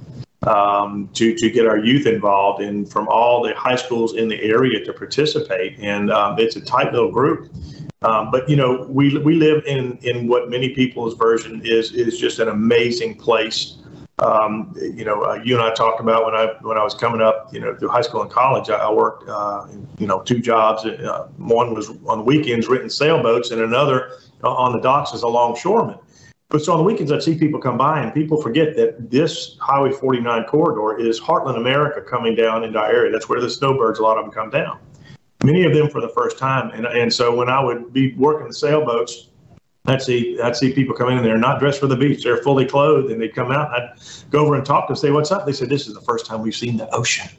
um, 0.47 1.09
to, 1.13 1.35
to 1.35 1.49
get 1.51 1.67
our 1.67 1.77
youth 1.77 2.07
involved 2.07 2.63
and 2.63 2.91
from 2.91 3.07
all 3.07 3.43
the 3.43 3.53
high 3.53 3.75
schools 3.75 4.15
in 4.15 4.27
the 4.27 4.41
area 4.41 4.83
to 4.83 4.93
participate. 4.93 5.77
And 5.79 6.11
um, 6.11 6.39
it's 6.39 6.55
a 6.55 6.61
tight 6.61 6.91
little 6.91 7.11
group. 7.11 7.51
Um, 8.01 8.31
but 8.31 8.49
you 8.49 8.55
know, 8.55 8.87
we 8.89 9.17
we 9.17 9.35
live 9.35 9.65
in 9.65 9.97
in 10.03 10.27
what 10.27 10.49
many 10.49 10.73
people's 10.73 11.15
version 11.15 11.61
is 11.65 11.91
is 11.91 12.17
just 12.17 12.39
an 12.39 12.47
amazing 12.47 13.15
place 13.15 13.77
um, 14.23 14.73
you 14.75 15.05
know, 15.05 15.23
uh, 15.23 15.41
you 15.43 15.55
and 15.55 15.63
I 15.63 15.73
talked 15.73 16.01
about 16.01 16.25
when 16.25 16.35
I 16.35 16.53
when 16.61 16.77
I 16.77 16.83
was 16.83 16.93
coming 16.93 17.21
up, 17.21 17.53
you 17.53 17.59
know, 17.59 17.75
through 17.75 17.89
high 17.89 18.01
school 18.01 18.21
and 18.21 18.29
college. 18.29 18.69
I, 18.69 18.77
I 18.77 18.91
worked, 18.91 19.29
uh, 19.29 19.67
you 19.97 20.07
know, 20.07 20.21
two 20.21 20.39
jobs. 20.39 20.85
Uh, 20.85 21.27
one 21.37 21.73
was 21.73 21.89
on 22.05 22.19
the 22.19 22.23
weekends 22.23 22.67
renting 22.67 22.89
sailboats, 22.89 23.51
and 23.51 23.61
another 23.61 24.19
uh, 24.43 24.53
on 24.53 24.73
the 24.73 24.79
docks 24.79 25.13
as 25.13 25.23
a 25.23 25.27
longshoreman. 25.27 25.97
But 26.49 26.63
so 26.63 26.73
on 26.73 26.79
the 26.79 26.83
weekends, 26.83 27.11
I'd 27.11 27.23
see 27.23 27.37
people 27.37 27.61
come 27.61 27.77
by, 27.77 28.01
and 28.01 28.13
people 28.13 28.41
forget 28.41 28.75
that 28.75 29.11
this 29.11 29.55
Highway 29.61 29.91
49 29.91 30.45
corridor 30.45 30.99
is 30.99 31.21
Heartland 31.21 31.57
America 31.57 32.01
coming 32.01 32.35
down 32.35 32.63
into 32.63 32.79
our 32.79 32.91
area. 32.91 33.11
That's 33.11 33.29
where 33.29 33.39
the 33.39 33.49
snowbirds, 33.49 33.99
a 33.99 34.01
lot 34.01 34.17
of 34.17 34.25
them, 34.25 34.33
come 34.33 34.49
down. 34.49 34.79
Many 35.43 35.63
of 35.63 35.73
them 35.73 35.89
for 35.89 36.01
the 36.01 36.09
first 36.09 36.37
time, 36.37 36.71
and 36.71 36.85
and 36.85 37.13
so 37.13 37.33
when 37.33 37.49
I 37.49 37.63
would 37.63 37.93
be 37.93 38.13
working 38.15 38.47
the 38.47 38.53
sailboats 38.53 39.29
I'd 39.85 40.01
see 40.01 40.39
I'd 40.41 40.55
see 40.55 40.73
people 40.73 40.95
come 40.95 41.09
in 41.09 41.17
and 41.17 41.25
they're 41.25 41.37
not 41.37 41.59
dressed 41.59 41.79
for 41.79 41.87
the 41.87 41.95
beach. 41.95 42.23
They're 42.23 42.43
fully 42.43 42.65
clothed, 42.65 43.11
and 43.11 43.21
they'd 43.21 43.33
come 43.33 43.51
out. 43.51 43.71
I'd 43.71 43.93
go 44.29 44.39
over 44.45 44.55
and 44.55 44.65
talk 44.65 44.87
to 44.87 44.93
them, 44.93 44.97
say, 44.97 45.11
"What's 45.11 45.31
up?" 45.31 45.45
They 45.45 45.53
said, 45.53 45.69
"This 45.69 45.87
is 45.87 45.93
the 45.93 46.01
first 46.01 46.25
time 46.25 46.41
we've 46.41 46.55
seen 46.55 46.77
the 46.77 46.93
ocean." 46.93 47.29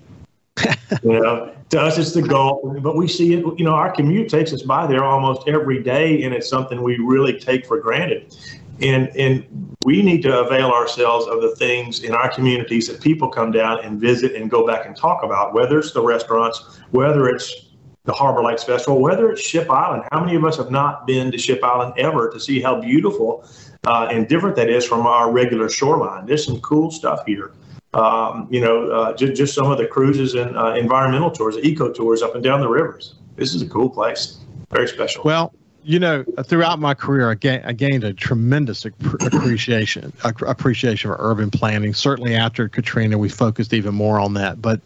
you 1.03 1.21
know, 1.21 1.55
to 1.71 1.81
us 1.81 1.99
it's 1.99 2.13
the 2.13 2.23
Gulf, 2.23 2.61
but 2.83 2.97
we 2.97 3.09
see 3.09 3.35
it. 3.35 3.45
You 3.59 3.65
know, 3.65 3.75
our 3.75 3.91
commute 3.93 4.29
takes 4.29 4.53
us 4.53 4.63
by 4.63 4.87
there 4.87 5.05
almost 5.05 5.49
every 5.49 5.83
day, 5.83 6.23
and 6.23 6.35
it's 6.35 6.49
something 6.49 6.83
we 6.83 6.97
really 6.99 7.39
take 7.39 7.67
for 7.67 7.79
granted. 7.79 8.37
And 8.81 9.15
and 9.17 9.77
we 9.85 10.03
need 10.03 10.23
to 10.23 10.41
avail 10.41 10.71
ourselves 10.71 11.27
of 11.27 11.43
the 11.43 11.55
things 11.57 12.03
in 12.03 12.13
our 12.13 12.31
communities 12.31 12.89
that 12.89 13.01
people 13.01 13.29
come 13.29 13.53
down 13.53 13.85
and 13.85 14.01
visit 14.01 14.35
and 14.35 14.51
go 14.51 14.67
back 14.67 14.87
and 14.87 14.97
talk 14.97 15.23
about. 15.23 15.55
Whether 15.55 15.79
it's 15.79 15.93
the 15.93 16.03
restaurants, 16.03 16.81
whether 16.91 17.29
it's 17.29 17.70
the 18.05 18.13
Harbor 18.13 18.43
Lights 18.43 18.65
Festival, 18.65 19.01
whether 19.01 19.31
it's 19.31 19.41
Ship 19.41 19.71
Island. 19.71 20.05
How 20.11 20.21
many 20.21 20.37
of 20.37 20.45
us 20.45 20.57
have 20.57 20.71
not 20.71 21.07
been 21.07 21.31
to 21.33 21.39
Ship 21.39 21.63
Island 21.63 21.95
ever 21.99 22.31
to 22.31 22.41
see 22.41 22.61
how 22.61 22.81
beautiful 22.81 23.45
uh, 23.87 24.09
and 24.11 24.29
different 24.29 24.57
that 24.57 24.71
is 24.71 24.87
from 24.87 25.07
our 25.07 25.31
regular 25.31 25.69
shoreline? 25.69 26.27
There's 26.27 26.45
some 26.45 26.61
cool 26.61 26.91
stuff 26.91 27.25
here. 27.27 27.53
Um, 27.93 28.47
you 28.51 28.61
know, 28.61 28.91
uh, 28.91 29.13
just, 29.15 29.35
just 29.35 29.55
some 29.55 29.71
of 29.71 29.79
the 29.79 29.87
cruises 29.87 30.35
and 30.35 30.57
uh, 30.57 30.75
environmental 30.75 31.31
tours, 31.31 31.57
eco 31.59 31.93
tours 31.93 32.23
up 32.23 32.35
and 32.35 32.43
down 32.43 32.61
the 32.61 32.69
rivers. 32.69 33.15
This 33.37 33.55
is 33.55 33.63
a 33.63 33.69
cool 33.69 33.91
place. 33.91 34.39
Very 34.71 34.87
special. 34.87 35.25
Well, 35.25 35.53
you 35.83 35.99
know, 35.99 36.25
throughout 36.45 36.79
my 36.79 36.95
career, 36.95 37.31
I, 37.31 37.35
ga- 37.35 37.63
I 37.65 37.73
gained 37.73 38.05
a 38.05 38.13
tremendous 38.13 38.85
appreciation 38.85 40.13
appreciation 40.23 41.11
for 41.11 41.17
urban 41.19 41.51
planning. 41.51 41.95
Certainly 41.95 42.37
after 42.37 42.69
Katrina, 42.69 43.19
we 43.19 43.29
focused 43.29 43.73
even 43.73 43.95
more 43.95 44.21
on 44.21 44.35
that. 44.35 44.61
But 44.61 44.81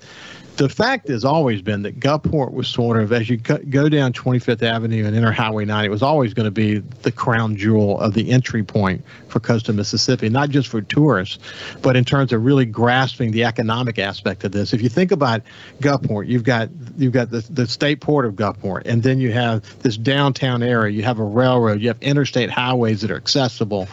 the 0.56 0.68
fact 0.68 1.08
has 1.08 1.24
always 1.24 1.62
been 1.62 1.82
that 1.82 1.98
Gulfport 1.98 2.52
was 2.52 2.68
sort 2.68 3.00
of, 3.00 3.12
as 3.12 3.28
you 3.28 3.36
go 3.36 3.88
down 3.88 4.12
25th 4.12 4.62
Avenue 4.62 5.04
and 5.04 5.16
enter 5.16 5.32
Highway 5.32 5.64
9, 5.64 5.84
it 5.84 5.90
was 5.90 6.02
always 6.02 6.32
going 6.32 6.44
to 6.44 6.52
be 6.52 6.78
the 6.78 7.10
crown 7.10 7.56
jewel 7.56 8.00
of 8.00 8.14
the 8.14 8.30
entry 8.30 8.62
point 8.62 9.04
for 9.28 9.40
coastal 9.40 9.74
Mississippi, 9.74 10.28
not 10.28 10.50
just 10.50 10.68
for 10.68 10.80
tourists, 10.80 11.38
but 11.82 11.96
in 11.96 12.04
terms 12.04 12.32
of 12.32 12.44
really 12.44 12.66
grasping 12.66 13.32
the 13.32 13.44
economic 13.44 13.98
aspect 13.98 14.44
of 14.44 14.52
this. 14.52 14.72
If 14.72 14.80
you 14.80 14.88
think 14.88 15.10
about 15.10 15.42
Gulfport, 15.80 16.28
you've 16.28 16.44
got 16.44 16.68
you've 16.96 17.12
got 17.12 17.30
the, 17.30 17.40
the 17.50 17.66
state 17.66 18.00
port 18.00 18.24
of 18.24 18.34
Gulfport, 18.34 18.82
and 18.86 19.02
then 19.02 19.20
you 19.20 19.32
have 19.32 19.82
this 19.82 19.96
downtown 19.96 20.62
area, 20.62 20.92
you 20.92 21.02
have 21.02 21.18
a 21.18 21.24
railroad, 21.24 21.80
you 21.80 21.88
have 21.88 22.00
interstate 22.00 22.50
highways 22.50 23.00
that 23.00 23.10
are 23.10 23.16
accessible 23.16 23.88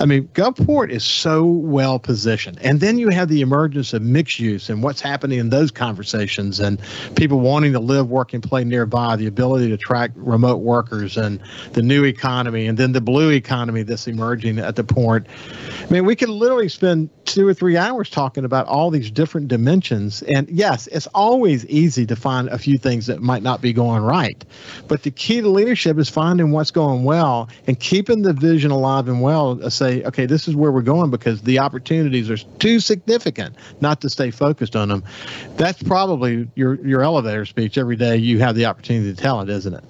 I 0.00 0.06
mean, 0.06 0.28
Gulfport 0.28 0.90
is 0.90 1.04
so 1.04 1.44
well 1.44 1.98
positioned. 1.98 2.58
And 2.60 2.80
then 2.80 2.98
you 2.98 3.08
have 3.10 3.28
the 3.28 3.40
emergence 3.40 3.92
of 3.92 4.02
mixed 4.02 4.40
use 4.40 4.68
and 4.68 4.82
what's 4.82 5.00
happening 5.00 5.38
in 5.38 5.50
those 5.50 5.70
conversations 5.70 6.60
and 6.60 6.80
people 7.14 7.40
wanting 7.40 7.72
to 7.72 7.80
live, 7.80 8.10
work, 8.10 8.32
and 8.32 8.42
play 8.42 8.64
nearby, 8.64 9.16
the 9.16 9.26
ability 9.26 9.68
to 9.68 9.74
attract 9.74 10.16
remote 10.16 10.58
workers 10.58 11.16
and 11.16 11.40
the 11.72 11.82
new 11.82 12.04
economy, 12.04 12.66
and 12.66 12.76
then 12.76 12.92
the 12.92 13.00
blue 13.00 13.30
economy 13.30 13.82
that's 13.82 14.06
emerging 14.06 14.58
at 14.58 14.76
the 14.76 14.84
port. 14.84 15.26
I 15.82 15.92
mean, 15.92 16.04
we 16.04 16.16
could 16.16 16.28
literally 16.28 16.68
spend 16.68 17.10
two 17.24 17.46
or 17.46 17.54
three 17.54 17.76
hours 17.76 18.10
talking 18.10 18.44
about 18.44 18.66
all 18.66 18.90
these 18.90 19.10
different 19.10 19.48
dimensions. 19.48 20.22
And 20.22 20.48
yes, 20.48 20.86
it's 20.88 21.06
always 21.08 21.64
easy 21.66 22.06
to 22.06 22.16
find 22.16 22.48
a 22.48 22.58
few 22.58 22.78
things 22.78 23.06
that 23.06 23.20
might 23.20 23.42
not 23.42 23.60
be 23.60 23.72
going 23.72 24.02
right. 24.02 24.44
But 24.88 25.02
the 25.02 25.10
key 25.10 25.40
to 25.40 25.48
leadership 25.48 25.98
is 25.98 26.08
finding 26.08 26.50
what's 26.50 26.70
going 26.70 27.04
well 27.04 27.48
and 27.66 27.78
keeping 27.78 28.22
the 28.22 28.32
vision 28.32 28.70
alive 28.70 29.08
and 29.08 29.20
well 29.20 29.62
say, 29.84 30.02
okay, 30.04 30.26
this 30.26 30.48
is 30.48 30.56
where 30.56 30.72
we're 30.72 30.82
going 30.82 31.10
because 31.10 31.42
the 31.42 31.58
opportunities 31.58 32.30
are 32.30 32.36
too 32.58 32.80
significant 32.80 33.54
not 33.80 34.00
to 34.00 34.10
stay 34.10 34.30
focused 34.30 34.76
on 34.76 34.88
them. 34.88 35.04
That's 35.56 35.82
probably 35.82 36.48
your, 36.54 36.74
your 36.86 37.02
elevator 37.02 37.44
speech 37.44 37.78
every 37.78 37.96
day 37.96 38.16
you 38.16 38.38
have 38.40 38.54
the 38.54 38.66
opportunity 38.66 39.14
to 39.14 39.20
tell 39.20 39.40
it, 39.40 39.48
isn't 39.48 39.74
it? 39.74 39.84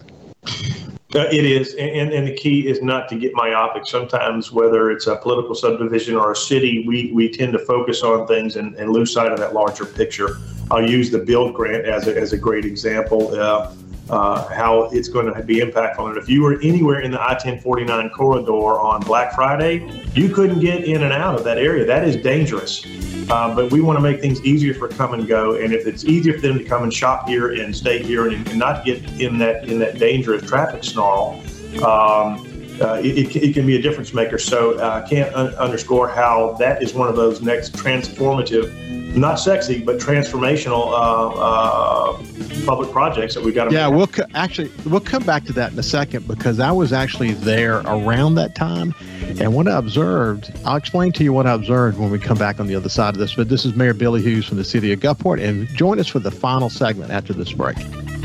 Uh, 1.14 1.28
it 1.30 1.44
is, 1.44 1.74
and, 1.74 2.12
and 2.12 2.26
the 2.26 2.34
key 2.34 2.66
is 2.66 2.82
not 2.82 3.08
to 3.08 3.16
get 3.16 3.32
myopic. 3.34 3.86
Sometimes, 3.86 4.50
whether 4.50 4.90
it's 4.90 5.06
a 5.06 5.14
political 5.14 5.54
subdivision 5.54 6.16
or 6.16 6.32
a 6.32 6.36
city, 6.36 6.84
we, 6.88 7.12
we 7.12 7.28
tend 7.28 7.52
to 7.52 7.58
focus 7.60 8.02
on 8.02 8.26
things 8.26 8.56
and, 8.56 8.74
and 8.74 8.90
lose 8.90 9.12
sight 9.12 9.30
of 9.30 9.38
that 9.38 9.54
larger 9.54 9.86
picture. 9.86 10.38
I'll 10.72 10.88
use 10.88 11.12
the 11.12 11.20
build 11.20 11.54
grant 11.54 11.84
as 11.84 12.08
a, 12.08 12.16
as 12.16 12.32
a 12.32 12.36
great 12.36 12.64
example. 12.64 13.32
Uh, 13.32 13.72
uh, 14.10 14.46
how 14.48 14.84
it's 14.92 15.08
going 15.08 15.32
to 15.32 15.42
be 15.42 15.56
impactful. 15.56 16.08
And 16.08 16.16
if 16.16 16.28
you 16.28 16.42
were 16.42 16.60
anywhere 16.60 17.00
in 17.00 17.10
the 17.10 17.20
I-1049 17.20 18.12
corridor 18.12 18.78
on 18.78 19.00
Black 19.00 19.34
Friday, 19.34 19.88
you 20.14 20.28
couldn't 20.28 20.60
get 20.60 20.84
in 20.84 21.02
and 21.02 21.12
out 21.12 21.34
of 21.34 21.44
that 21.44 21.58
area. 21.58 21.84
That 21.84 22.06
is 22.06 22.16
dangerous. 22.16 22.84
Uh, 23.30 23.54
but 23.54 23.72
we 23.72 23.80
want 23.80 23.96
to 23.96 24.02
make 24.02 24.20
things 24.20 24.44
easier 24.44 24.74
for 24.74 24.88
come 24.88 25.14
and 25.14 25.26
go. 25.26 25.54
And 25.54 25.72
if 25.72 25.86
it's 25.86 26.04
easier 26.04 26.34
for 26.34 26.40
them 26.40 26.58
to 26.58 26.64
come 26.64 26.82
and 26.82 26.92
shop 26.92 27.26
here 27.26 27.52
and 27.52 27.74
stay 27.74 28.02
here 28.02 28.28
and, 28.28 28.46
and 28.48 28.58
not 28.58 28.84
get 28.84 29.02
in 29.20 29.38
that 29.38 29.68
in 29.68 29.78
that 29.78 29.98
dangerous 29.98 30.46
traffic 30.46 30.84
snarl, 30.84 31.40
um, 31.82 32.46
uh, 32.80 33.00
it, 33.02 33.34
it, 33.36 33.54
can 33.54 33.66
be 33.66 33.76
a 33.76 33.82
difference 33.82 34.12
maker. 34.12 34.36
So 34.38 34.78
uh, 34.78 35.02
I 35.02 35.08
can't 35.08 35.32
un- 35.34 35.54
underscore 35.54 36.08
how 36.08 36.54
that 36.58 36.82
is 36.82 36.92
one 36.92 37.08
of 37.08 37.16
those 37.16 37.40
next 37.40 37.72
transformative, 37.74 38.74
not 39.16 39.36
sexy, 39.36 39.80
but 39.80 39.98
transformational 39.98 40.88
uh, 40.88 41.28
uh 41.28 42.22
public 42.64 42.90
projects 42.90 43.34
that 43.34 43.42
we've 43.42 43.54
got. 43.54 43.70
To 43.70 43.74
yeah, 43.74 43.88
we'll 43.88 44.06
co- 44.06 44.24
actually 44.34 44.70
we'll 44.86 45.00
come 45.00 45.24
back 45.24 45.44
to 45.44 45.52
that 45.54 45.72
in 45.72 45.78
a 45.78 45.82
second 45.82 46.26
because 46.26 46.60
I 46.60 46.72
was 46.72 46.92
actually 46.92 47.32
there 47.32 47.78
around 47.80 48.34
that 48.36 48.54
time, 48.54 48.94
and 49.40 49.54
what 49.54 49.68
I 49.68 49.78
observed, 49.78 50.52
I'll 50.64 50.76
explain 50.76 51.12
to 51.12 51.24
you 51.24 51.32
what 51.32 51.46
I 51.46 51.52
observed 51.52 51.98
when 51.98 52.10
we 52.10 52.18
come 52.18 52.38
back 52.38 52.60
on 52.60 52.66
the 52.66 52.74
other 52.74 52.88
side 52.88 53.14
of 53.14 53.18
this. 53.20 53.34
But 53.34 53.48
this 53.48 53.64
is 53.64 53.74
Mayor 53.74 53.94
Billy 53.94 54.22
Hughes 54.22 54.46
from 54.46 54.56
the 54.56 54.64
city 54.64 54.92
of 54.92 55.00
Gulfport, 55.00 55.42
and 55.42 55.68
join 55.68 55.98
us 55.98 56.08
for 56.08 56.18
the 56.18 56.30
final 56.30 56.70
segment 56.70 57.10
after 57.10 57.32
this 57.32 57.52
break. 57.52 57.76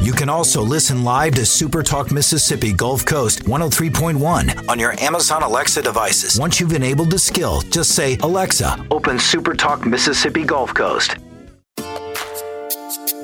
You 0.02 0.14
can 0.14 0.30
also 0.30 0.62
listen 0.62 1.04
live 1.04 1.36
to 1.36 1.46
Super 1.46 1.84
Talk 1.84 2.10
Mississippi 2.10 2.72
Gulf 2.72 3.06
Coast 3.06 3.44
103.1 3.44 4.70
on 4.70 4.80
your 4.80 4.98
Amazon 5.02 5.44
Alexa 5.44 5.82
devices. 5.82 6.40
Once 6.40 6.60
you've 6.60 6.72
enabled 6.72 7.12
the 7.12 7.20
skill, 7.20 7.62
just 7.64 7.92
say, 7.96 8.18
Alexa, 8.24 8.86
open 8.92 9.20
Super 9.20 9.54
Talk 9.54 9.86
Mississippi 9.86 10.46
Gulf 10.46 10.74
Coast. 10.74 11.18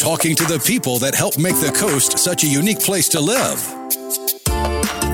Talking 0.06 0.36
to 0.36 0.46
the 0.46 0.60
people 0.60 1.00
that 1.00 1.16
help 1.16 1.40
make 1.40 1.56
the 1.56 1.72
coast 1.76 2.20
such 2.20 2.44
a 2.44 2.48
unique 2.48 2.80
place 2.80 3.10
to 3.10 3.20
live. 3.20 3.58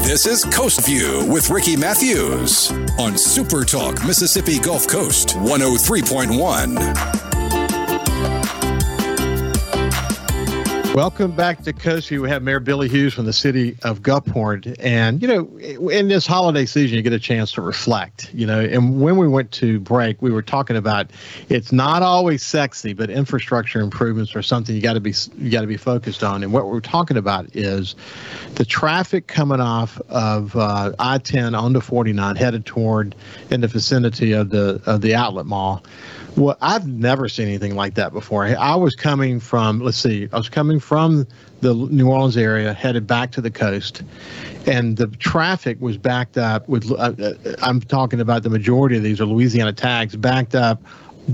This 0.04 0.26
is 0.26 0.44
Coast 0.44 0.86
View 0.86 1.26
with 1.32 1.50
Ricky 1.50 1.78
Matthews 1.78 2.70
on 3.00 3.18
Super 3.18 3.64
Talk 3.64 4.06
Mississippi 4.06 4.60
Gulf 4.60 4.90
Coast 4.90 5.30
103.1. 5.30 7.21
Welcome 10.94 11.32
back 11.32 11.64
to 11.64 11.72
View. 11.72 12.22
We 12.22 12.30
have 12.30 12.44
Mayor 12.44 12.60
Billy 12.60 12.90
Hughes 12.90 13.14
from 13.14 13.26
the 13.26 13.32
city 13.32 13.78
of 13.82 14.02
Gulfport. 14.02 14.76
And, 14.78 15.22
you 15.22 15.28
know, 15.30 15.90
in 15.90 16.10
this 16.10 16.28
holiday 16.28 16.66
season, 16.66 16.98
you 16.98 17.02
get 17.02 17.14
a 17.14 17.20
chance 17.20 17.54
to 17.54 17.62
reflect, 17.62 18.30
you 18.34 18.46
know. 18.46 18.60
And 18.60 19.00
when 19.00 19.16
we 19.16 19.26
went 19.26 19.52
to 19.54 19.80
break, 19.80 20.22
we 20.22 20.32
were 20.32 20.42
talking 20.42 20.76
about 20.76 21.10
it's 21.48 21.72
not 21.72 22.04
always 22.04 22.44
sexy, 22.44 22.92
but 22.92 23.10
infrastructure 23.10 23.80
improvements 23.80 24.36
are 24.36 24.42
something 24.42 24.76
you 24.76 24.82
got 24.82 24.94
to 24.94 25.00
be 25.00 25.14
you 25.38 25.50
got 25.50 25.62
to 25.62 25.68
be 25.68 25.78
focused 25.78 26.26
on. 26.26 26.44
And 26.44 26.52
what 26.52 26.68
we're 26.68 26.82
talking 26.82 27.16
about 27.16 27.56
is 27.56 27.96
the 28.56 28.66
traffic 28.66 29.28
coming 29.28 29.62
off 29.62 29.98
of 30.10 30.58
uh, 30.58 30.92
I-10 31.00 31.58
onto 31.58 31.80
49 31.80 32.36
headed 32.36 32.66
toward 32.66 33.16
in 33.50 33.62
the 33.62 33.68
vicinity 33.70 34.34
of 34.34 34.50
the 34.50 34.82
of 34.86 35.00
the 35.00 35.16
outlet 35.16 35.46
mall 35.46 35.86
well, 36.36 36.58
I've 36.62 36.88
never 36.88 37.28
seen 37.28 37.48
anything 37.48 37.76
like 37.76 37.96
that 37.96 38.14
before. 38.14 38.46
I 38.46 38.76
was 38.76 38.96
coming 38.96 39.40
from, 39.40 39.80
let's 39.80 39.98
see, 39.98 40.30
I 40.32 40.38
was 40.38 40.50
coming 40.50 40.80
from 40.80 41.28
the 41.60 41.74
New 41.74 42.10
Orleans 42.10 42.38
area, 42.38 42.74
headed 42.74 43.06
back 43.06 43.32
to 43.34 43.42
the 43.42 43.52
coast, 43.52 44.02
and 44.66 44.98
the 44.98 45.08
traffic 45.08 45.80
was 45.82 45.98
backed 45.98 46.38
up 46.38 46.68
with, 46.68 46.90
uh, 46.92 46.96
uh 46.96 47.34
I'm 47.62 47.82
talking 47.82 48.20
about 48.20 48.44
the 48.44 48.50
majority 48.50 48.98
of 48.98 49.04
these 49.04 49.20
are 49.20 49.26
Louisiana 49.26 49.74
tags, 49.74 50.16
backed 50.16 50.56
up 50.56 50.82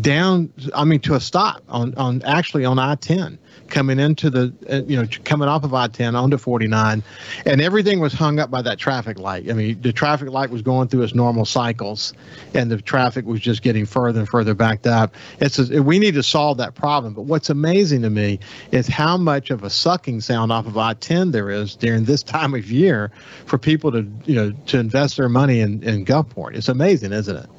down, 0.02 0.52
I 0.76 0.84
mean, 0.84 1.00
to 1.02 1.16
a 1.16 1.20
stop 1.20 1.64
on, 1.70 1.94
on 1.96 2.22
actually 2.24 2.66
on 2.66 2.80
I 2.80 2.96
10 2.96 3.40
coming 3.68 4.00
into 4.00 4.30
the, 4.30 4.54
uh, 4.70 4.82
you 4.88 4.96
know, 4.96 5.08
coming 5.24 5.48
off 5.48 5.64
of 5.64 5.74
I 5.74 5.88
10 5.88 6.16
onto 6.16 6.38
49, 6.38 7.04
and 7.46 7.62
everything 7.62 8.00
was 8.00 8.14
hung 8.14 8.40
up 8.40 8.50
by 8.50 8.62
that 8.62 8.80
traffic 8.80 9.20
light. 9.20 9.50
I 9.50 9.54
mean, 9.54 9.82
the 9.82 9.94
traffic 9.94 10.30
light 10.30 10.50
was 10.50 10.62
going 10.62 10.88
through 10.88 11.04
its 11.04 11.14
normal 11.14 11.46
cycles, 11.46 12.14
and 12.54 12.72
the 12.72 12.82
traffic 12.82 13.26
was 13.26 13.40
just 13.40 13.62
getting 13.62 13.86
further 13.86 14.20
and 14.20 14.30
further 14.30 14.54
backed 14.54 14.88
up. 14.88 15.14
It's 15.40 15.60
a, 15.60 15.82
we 15.82 16.00
need 16.00 16.14
to 16.16 16.24
solve 16.24 16.58
that 16.58 16.76
problem. 16.76 17.14
But 17.14 17.24
what's 17.24 17.50
amazing 17.50 18.02
to 18.04 18.10
me 18.10 18.40
is 18.72 18.88
how 18.88 19.18
much 19.18 19.52
of 19.52 19.64
a 19.64 19.70
sucking 19.70 20.22
sound 20.22 20.52
off 20.52 20.66
of 20.66 20.78
I 20.78 20.94
10 20.94 21.32
there 21.32 21.50
is 21.50 21.76
during 21.76 22.06
this 22.06 22.24
time 22.24 22.54
of 22.54 22.72
year 22.72 23.12
for 23.46 23.58
people 23.58 23.92
to, 23.92 24.08
you 24.26 24.36
know, 24.36 24.52
to 24.68 24.80
invest 24.80 25.18
their 25.18 25.30
money 25.30 25.60
in, 25.60 25.84
in 25.84 26.06
Gulfport. 26.06 26.56
It's 26.56 26.70
amazing, 26.70 27.12
isn't 27.12 27.36
it? 27.36 27.50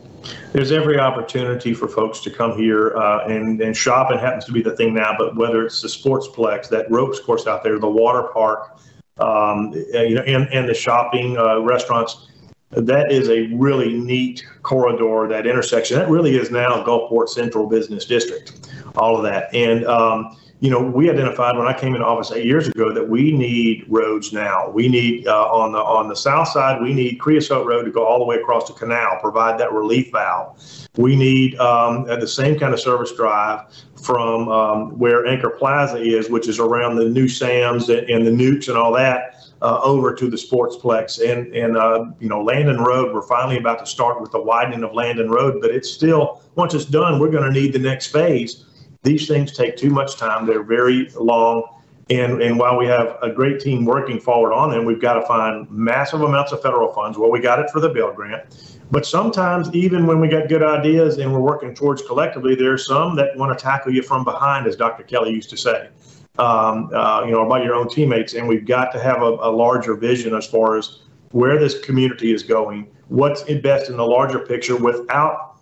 There's 0.53 0.73
every 0.73 0.99
opportunity 0.99 1.75
for 1.75 1.89
folks 1.89 2.21
to 2.21 2.31
come 2.31 2.57
here 2.57 2.97
uh, 2.97 3.27
and 3.27 3.61
and 3.61 3.77
shop. 3.77 4.11
It 4.11 4.21
happens 4.21 4.45
to 4.47 4.53
be 4.53 4.63
the 4.63 4.75
thing 4.77 4.95
now, 4.95 5.15
but 5.19 5.37
whether 5.37 5.65
it's 5.65 5.83
the 5.83 5.89
sportsplex, 5.89 6.69
that 6.71 6.91
ropes 6.91 7.21
course 7.21 7.47
out 7.47 7.63
there, 7.63 7.79
the 7.79 7.89
water 7.89 8.29
park, 8.33 8.79
um, 9.19 9.73
you 9.73 10.15
know, 10.15 10.23
and 10.23 10.49
and 10.53 10.69
the 10.69 10.75
shopping 10.75 11.37
uh, 11.37 11.61
restaurants, 11.61 12.29
that 12.71 13.13
is 13.13 13.29
a 13.29 13.47
really 13.55 13.95
neat 13.95 14.45
corridor. 14.63 15.29
That 15.29 15.47
intersection, 15.47 15.99
that 15.99 16.09
really 16.09 16.37
is 16.37 16.51
now 16.51 16.85
Gulfport 16.85 17.29
Central 17.29 17.67
Business 17.67 18.05
District. 18.05 18.53
All 18.97 19.17
of 19.17 19.23
that, 19.25 19.55
and 19.55 19.85
um, 19.87 20.37
you 20.61 20.71
know, 20.71 20.81
we 20.81 21.09
identified 21.09 21.57
when 21.57 21.69
I 21.69 21.79
came 21.79 21.95
into 21.95 22.07
office 22.07 22.33
eight 22.33 22.45
years 22.45 22.67
ago 22.67 22.93
that 22.93 23.09
we 23.09 23.31
need 23.31 23.85
roads 23.88 24.33
now. 24.33 24.69
We 24.69 24.88
need 24.88 25.29
uh, 25.29 25.47
on 25.53 25.71
the 25.71 25.79
on 25.79 26.09
the 26.09 26.17
south 26.17 26.49
side, 26.49 26.83
we 26.83 26.93
need 26.93 27.21
Creosote 27.21 27.65
Road 27.65 27.85
to 27.85 27.93
go 27.93 28.05
all 28.05 28.19
the 28.19 28.25
way 28.25 28.37
across 28.37 28.67
the 28.67 28.75
canal, 28.75 29.19
provide 29.21 29.59
that 29.61 29.73
relief 29.73 30.11
valve. 30.11 30.61
We 30.97 31.15
need 31.15 31.57
um, 31.61 32.05
the 32.05 32.27
same 32.27 32.59
kind 32.59 32.75
of 32.75 32.81
service 32.81 33.12
drive 33.12 33.73
from 34.03 34.49
um, 34.49 34.99
where 34.99 35.27
Anchor 35.27 35.50
Plaza 35.50 35.99
is, 35.99 36.29
which 36.29 36.49
is 36.49 36.59
around 36.59 36.97
the 36.97 37.09
new 37.09 37.29
Sam's 37.29 37.88
and, 37.88 38.11
and 38.11 38.27
the 38.27 38.33
Nukes 38.33 38.69
and 38.69 38.77
all 38.77 38.93
that. 38.95 39.37
Uh, 39.61 39.81
over 39.83 40.15
to 40.15 40.31
the 40.31 40.37
Sportsplex 40.37 41.19
and 41.21 41.53
and 41.53 41.77
uh, 41.77 42.05
you 42.21 42.29
know 42.29 42.43
Landon 42.43 42.81
Road. 42.81 43.12
We're 43.12 43.23
finally 43.23 43.59
about 43.59 43.81
to 43.81 43.87
start 43.87 44.21
with 44.21 44.31
the 44.31 44.41
widening 44.41 44.85
of 44.85 44.93
Landon 44.93 45.29
Road, 45.31 45.61
but 45.61 45.73
it's 45.73 45.91
still 45.91 46.43
once 46.55 46.75
it's 46.75 46.85
done, 46.85 47.19
we're 47.19 47.31
going 47.31 47.43
to 47.43 47.61
need 47.61 47.73
the 47.73 47.79
next 47.81 48.09
phase 48.09 48.65
these 49.02 49.28
things 49.28 49.52
take 49.52 49.76
too 49.76 49.90
much 49.90 50.17
time. 50.17 50.47
They're 50.47 50.62
very 50.62 51.09
long. 51.17 51.62
And, 52.11 52.43
and 52.43 52.59
while 52.59 52.78
we 52.78 52.87
have 52.87 53.19
a 53.23 53.31
great 53.31 53.61
team 53.61 53.85
working 53.85 54.19
forward 54.19 54.52
on 54.55 54.71
them, 54.71 54.87
we've 54.87 55.00
got 55.00 55.14
to 55.14 55.26
find 55.26 55.71
massive 55.71 56.23
amounts 56.23 56.52
of 56.52 56.62
federal 56.62 56.93
funds. 56.93 57.19
Well, 57.19 57.31
we 57.31 57.38
got 57.38 57.59
it 57.59 57.71
for 57.71 57.81
the 57.81 57.90
build 57.90 58.17
grant. 58.17 58.78
But 58.90 59.05
sometimes, 59.05 59.73
even 59.75 60.07
when 60.07 60.19
we 60.19 60.28
got 60.28 60.49
good 60.49 60.62
ideas 60.62 61.19
and 61.19 61.31
we're 61.31 61.40
working 61.40 61.75
towards 61.75 62.00
collectively, 62.02 62.55
there 62.55 62.73
are 62.73 62.78
some 62.78 63.14
that 63.17 63.37
want 63.37 63.57
to 63.57 63.62
tackle 63.62 63.93
you 63.93 64.02
from 64.02 64.25
behind, 64.25 64.67
as 64.67 64.76
Dr. 64.76 65.02
Kelly 65.02 65.31
used 65.31 65.50
to 65.50 65.59
say, 65.59 65.90
um, 66.38 66.90
uh, 66.95 67.23
you 67.26 67.33
know, 67.33 67.45
about 67.45 67.62
your 67.64 67.75
own 67.75 67.88
teammates. 67.90 68.33
And 68.33 68.49
we've 68.49 68.67
got 68.67 68.90
to 68.93 69.00
have 69.00 69.21
a, 69.21 69.37
a 69.43 69.50
larger 69.50 69.95
vision 69.95 70.35
as 70.35 70.47
far 70.47 70.78
as 70.78 71.00
where 71.33 71.59
this 71.59 71.78
community 71.81 72.33
is 72.33 72.43
going, 72.43 72.90
what's 73.09 73.43
best 73.43 73.90
in 73.90 73.99
the 73.99 74.07
larger 74.07 74.38
picture 74.38 74.76
without 74.76 75.57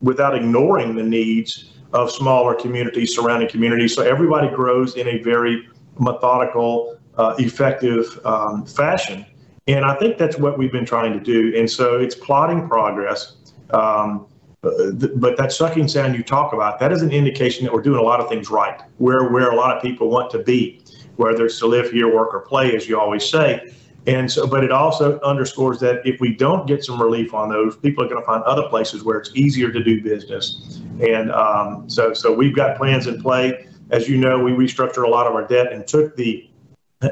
without 0.00 0.34
ignoring 0.34 0.94
the 0.94 1.02
needs 1.02 1.73
of 1.94 2.10
smaller 2.10 2.54
communities, 2.54 3.14
surrounding 3.14 3.48
communities. 3.48 3.94
So 3.94 4.02
everybody 4.02 4.48
grows 4.48 4.96
in 4.96 5.06
a 5.08 5.22
very 5.22 5.68
methodical, 5.98 6.98
uh, 7.16 7.36
effective 7.38 8.20
um, 8.26 8.66
fashion. 8.66 9.24
And 9.68 9.84
I 9.84 9.94
think 9.94 10.18
that's 10.18 10.36
what 10.36 10.58
we've 10.58 10.72
been 10.72 10.84
trying 10.84 11.12
to 11.12 11.20
do. 11.20 11.56
And 11.56 11.70
so 11.70 11.98
it's 11.98 12.16
plotting 12.16 12.68
progress. 12.68 13.36
Um, 13.70 14.26
but 14.60 15.36
that 15.36 15.52
sucking 15.52 15.88
sound 15.88 16.16
you 16.16 16.22
talk 16.22 16.52
about, 16.52 16.80
that 16.80 16.90
is 16.90 17.02
an 17.02 17.12
indication 17.12 17.64
that 17.64 17.72
we're 17.72 17.82
doing 17.82 18.00
a 18.00 18.02
lot 18.02 18.18
of 18.18 18.28
things 18.28 18.50
right, 18.50 18.80
where, 18.98 19.28
where 19.28 19.50
a 19.50 19.56
lot 19.56 19.76
of 19.76 19.82
people 19.82 20.08
want 20.08 20.30
to 20.30 20.38
be, 20.38 20.82
whether 21.16 21.46
it's 21.46 21.58
to 21.58 21.66
live 21.66 21.90
here, 21.90 22.12
work, 22.12 22.34
or 22.34 22.40
play, 22.40 22.74
as 22.74 22.88
you 22.88 22.98
always 22.98 23.28
say. 23.28 23.72
And 24.06 24.30
so, 24.30 24.46
but 24.46 24.62
it 24.62 24.70
also 24.70 25.18
underscores 25.20 25.80
that 25.80 26.06
if 26.06 26.20
we 26.20 26.34
don't 26.34 26.66
get 26.66 26.84
some 26.84 27.00
relief 27.00 27.32
on 27.32 27.48
those, 27.48 27.76
people 27.76 28.04
are 28.04 28.08
going 28.08 28.20
to 28.20 28.26
find 28.26 28.42
other 28.44 28.68
places 28.68 29.02
where 29.02 29.18
it's 29.18 29.30
easier 29.34 29.72
to 29.72 29.82
do 29.82 30.02
business. 30.02 30.80
And 31.00 31.32
um, 31.32 31.88
so, 31.88 32.12
so 32.12 32.32
we've 32.32 32.54
got 32.54 32.76
plans 32.76 33.06
in 33.06 33.22
play. 33.22 33.66
As 33.90 34.08
you 34.08 34.18
know, 34.18 34.38
we 34.38 34.52
restructured 34.52 35.06
a 35.06 35.08
lot 35.08 35.26
of 35.26 35.34
our 35.34 35.46
debt 35.46 35.72
and 35.72 35.86
took 35.86 36.16
the 36.16 36.48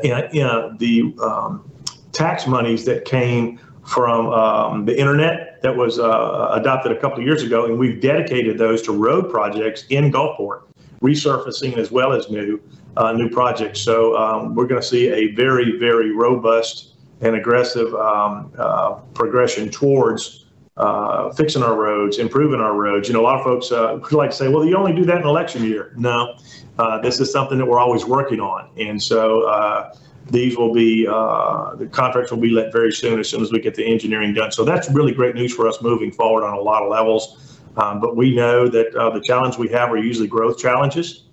you 0.02 0.42
know 0.42 0.74
the 0.78 1.14
um, 1.22 1.70
tax 2.12 2.46
monies 2.46 2.84
that 2.84 3.04
came 3.04 3.58
from 3.84 4.28
um, 4.28 4.84
the 4.84 4.98
internet 4.98 5.60
that 5.62 5.76
was 5.76 5.98
uh, 5.98 6.50
adopted 6.52 6.92
a 6.92 7.00
couple 7.00 7.18
of 7.18 7.24
years 7.24 7.42
ago, 7.42 7.66
and 7.66 7.78
we've 7.78 8.00
dedicated 8.00 8.58
those 8.58 8.82
to 8.82 8.92
road 8.92 9.30
projects 9.30 9.84
in 9.90 10.10
Gulfport, 10.10 10.62
resurfacing 11.02 11.76
as 11.76 11.90
well 11.90 12.12
as 12.12 12.30
new 12.30 12.60
uh, 12.96 13.12
new 13.12 13.28
projects. 13.28 13.80
So 13.80 14.16
um, 14.16 14.54
we're 14.54 14.66
going 14.66 14.80
to 14.80 14.86
see 14.86 15.08
a 15.08 15.32
very, 15.32 15.78
very 15.78 16.14
robust 16.14 16.94
and 17.20 17.36
aggressive 17.36 17.94
um, 17.94 18.52
uh, 18.58 18.94
progression 19.14 19.70
towards 19.70 20.46
uh, 20.76 21.30
fixing 21.32 21.62
our 21.62 21.76
roads, 21.76 22.18
improving 22.18 22.60
our 22.60 22.74
roads. 22.74 23.08
You 23.08 23.14
know, 23.14 23.20
a 23.20 23.22
lot 23.22 23.38
of 23.38 23.44
folks 23.44 23.70
uh, 23.70 23.98
would 24.02 24.12
like 24.12 24.30
to 24.30 24.36
say, 24.36 24.48
well, 24.48 24.64
you 24.64 24.76
only 24.76 24.94
do 24.94 25.04
that 25.04 25.18
in 25.20 25.26
election 25.26 25.64
year. 25.64 25.92
No, 25.96 26.36
uh, 26.78 27.00
this 27.00 27.20
is 27.20 27.30
something 27.30 27.58
that 27.58 27.66
we're 27.66 27.78
always 27.78 28.04
working 28.04 28.40
on. 28.40 28.70
And 28.78 29.00
so 29.00 29.42
uh, 29.42 29.94
these 30.30 30.56
will 30.56 30.72
be, 30.72 31.04
the 31.04 31.88
contracts 31.92 32.30
will 32.30 32.40
be 32.40 32.50
let 32.50 32.72
very 32.72 32.92
soon 32.92 33.20
as 33.20 33.28
soon 33.28 33.42
as 33.42 33.52
we 33.52 33.60
get 33.60 33.74
the 33.74 33.84
engineering 33.84 34.34
done. 34.34 34.50
So 34.50 34.64
that's 34.64 34.90
really 34.90 35.12
great 35.12 35.34
news 35.34 35.54
for 35.54 35.68
us 35.68 35.80
moving 35.82 36.10
forward 36.10 36.44
on 36.44 36.54
a 36.54 36.60
lot 36.60 36.82
of 36.82 36.90
levels. 36.90 37.60
Um, 37.76 38.00
but 38.00 38.16
we 38.16 38.34
know 38.34 38.68
that 38.68 38.92
the 38.92 39.20
challenge 39.20 39.58
we 39.58 39.68
have 39.68 39.90
are 39.90 39.98
usually 39.98 40.28
growth 40.28 40.58
challenges. 40.58 41.24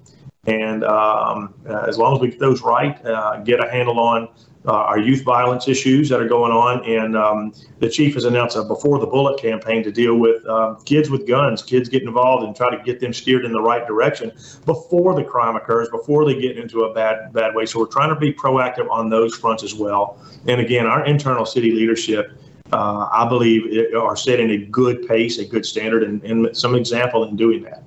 And 0.49 0.83
um, 0.83 1.53
uh, 1.67 1.85
as 1.87 1.97
long 1.99 2.15
as 2.15 2.21
we 2.21 2.29
get 2.29 2.39
those 2.39 2.61
right, 2.61 3.03
uh, 3.05 3.37
get 3.43 3.63
a 3.63 3.69
handle 3.69 3.99
on 3.99 4.29
uh, 4.65 4.73
our 4.73 4.99
youth 4.99 5.23
violence 5.23 5.67
issues 5.67 6.09
that 6.09 6.19
are 6.19 6.27
going 6.27 6.51
on, 6.51 6.83
and 6.85 7.15
um, 7.15 7.53
the 7.79 7.89
chief 7.89 8.15
has 8.15 8.25
announced 8.25 8.57
a 8.57 8.63
before 8.63 8.99
the 8.99 9.05
bullet 9.05 9.39
campaign 9.39 9.83
to 9.83 9.91
deal 9.91 10.15
with 10.15 10.43
uh, 10.47 10.75
kids 10.85 11.09
with 11.09 11.27
guns, 11.27 11.61
kids 11.61 11.87
get 11.87 12.01
involved 12.03 12.43
and 12.43 12.55
try 12.55 12.75
to 12.75 12.83
get 12.83 12.99
them 12.99 13.13
steered 13.13 13.45
in 13.45 13.51
the 13.51 13.61
right 13.61 13.85
direction 13.87 14.31
before 14.65 15.13
the 15.15 15.23
crime 15.23 15.55
occurs, 15.55 15.87
before 15.89 16.25
they 16.25 16.39
get 16.39 16.57
into 16.57 16.81
a 16.81 16.93
bad 16.93 17.31
bad 17.31 17.53
way. 17.53 17.65
So 17.65 17.79
we're 17.79 17.85
trying 17.85 18.09
to 18.09 18.19
be 18.19 18.33
proactive 18.33 18.89
on 18.89 19.09
those 19.09 19.35
fronts 19.35 19.63
as 19.63 19.75
well. 19.75 20.19
And 20.47 20.59
again, 20.59 20.87
our 20.87 21.05
internal 21.05 21.45
city 21.45 21.71
leadership. 21.71 22.31
Uh, 22.71 23.09
I 23.11 23.27
believe 23.27 23.63
are 23.95 24.15
setting 24.15 24.51
a 24.51 24.57
good 24.57 25.07
pace, 25.07 25.39
a 25.39 25.45
good 25.45 25.65
standard, 25.65 26.03
and, 26.03 26.23
and 26.23 26.55
some 26.55 26.75
example 26.75 27.23
in 27.23 27.35
doing 27.35 27.63
that. 27.63 27.81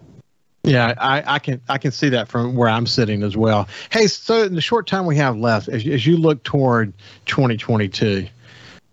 Yeah, 0.64 0.94
I, 0.98 1.24
I, 1.26 1.38
can 1.40 1.60
I 1.68 1.78
can 1.78 1.90
see 1.90 2.08
that 2.10 2.28
from 2.28 2.54
where 2.54 2.68
I'm 2.68 2.86
sitting 2.86 3.24
as 3.24 3.36
well. 3.36 3.68
Hey, 3.90 4.06
so 4.06 4.44
in 4.44 4.54
the 4.54 4.60
short 4.60 4.86
time 4.86 5.06
we 5.06 5.16
have 5.16 5.36
left, 5.36 5.68
as, 5.68 5.86
as 5.86 6.06
you 6.06 6.16
look 6.16 6.42
toward 6.44 6.92
2022, 7.26 8.28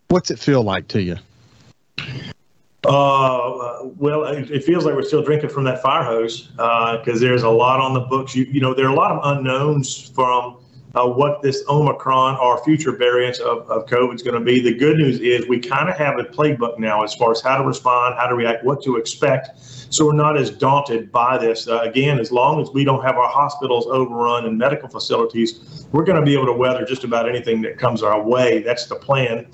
what's 0.07 0.31
it 0.31 0.39
feel 0.39 0.63
like 0.63 0.87
to 0.89 1.01
you? 1.01 1.15
Uh, 2.85 3.83
well, 3.97 4.23
it, 4.23 4.63
feels 4.63 4.85
like 4.85 4.95
we're 4.95 5.03
still 5.03 5.21
drinking 5.21 5.49
from 5.49 5.65
that 5.65 5.81
fire 5.81 6.03
hose 6.03 6.47
because 6.47 7.07
uh, 7.07 7.19
there's 7.19 7.43
a 7.43 7.49
lot 7.49 7.79
on 7.79 7.93
the 7.93 7.99
books. 7.99 8.35
You, 8.35 8.45
you 8.45 8.61
know, 8.61 8.73
there 8.73 8.85
are 8.85 8.93
a 8.93 8.95
lot 8.95 9.11
of 9.11 9.19
unknowns 9.37 10.09
from 10.09 10.57
uh, 10.95 11.07
what 11.07 11.41
this 11.41 11.63
Omicron 11.69 12.37
or 12.37 12.63
future 12.63 12.91
variants 12.91 13.39
of, 13.39 13.69
of 13.69 13.85
COVID 13.85 14.15
is 14.15 14.23
going 14.23 14.39
to 14.39 14.45
be. 14.45 14.59
The 14.59 14.73
good 14.73 14.97
news 14.97 15.19
is 15.19 15.47
we 15.47 15.59
kind 15.59 15.89
of 15.89 15.95
have 15.97 16.17
a 16.19 16.23
playbook 16.23 16.79
now 16.79 17.03
as 17.03 17.13
far 17.13 17.31
as 17.31 17.41
how 17.41 17.57
to 17.57 17.63
respond, 17.63 18.15
how 18.17 18.27
to 18.27 18.35
react, 18.35 18.63
what 18.63 18.83
to 18.83 18.97
expect 18.97 19.59
so 19.89 20.05
we're 20.05 20.13
not 20.13 20.37
as 20.37 20.51
daunted 20.51 21.11
by 21.11 21.37
this. 21.37 21.67
Uh, 21.67 21.79
again, 21.79 22.19
as 22.19 22.31
long 22.31 22.61
as 22.61 22.69
we 22.71 22.83
don't 22.83 23.03
have 23.03 23.17
our 23.17 23.27
hospitals 23.27 23.87
overrun 23.87 24.45
and 24.45 24.57
medical 24.57 24.87
facilities, 24.87 25.87
we're 25.91 26.03
going 26.03 26.19
to 26.19 26.25
be 26.25 26.33
able 26.33 26.45
to 26.45 26.53
weather 26.53 26.85
just 26.85 27.03
about 27.03 27.27
anything 27.27 27.61
that 27.63 27.77
comes 27.77 28.03
our 28.03 28.21
way. 28.21 28.61
That's 28.61 28.85
the 28.85 28.95
plan. 28.95 29.47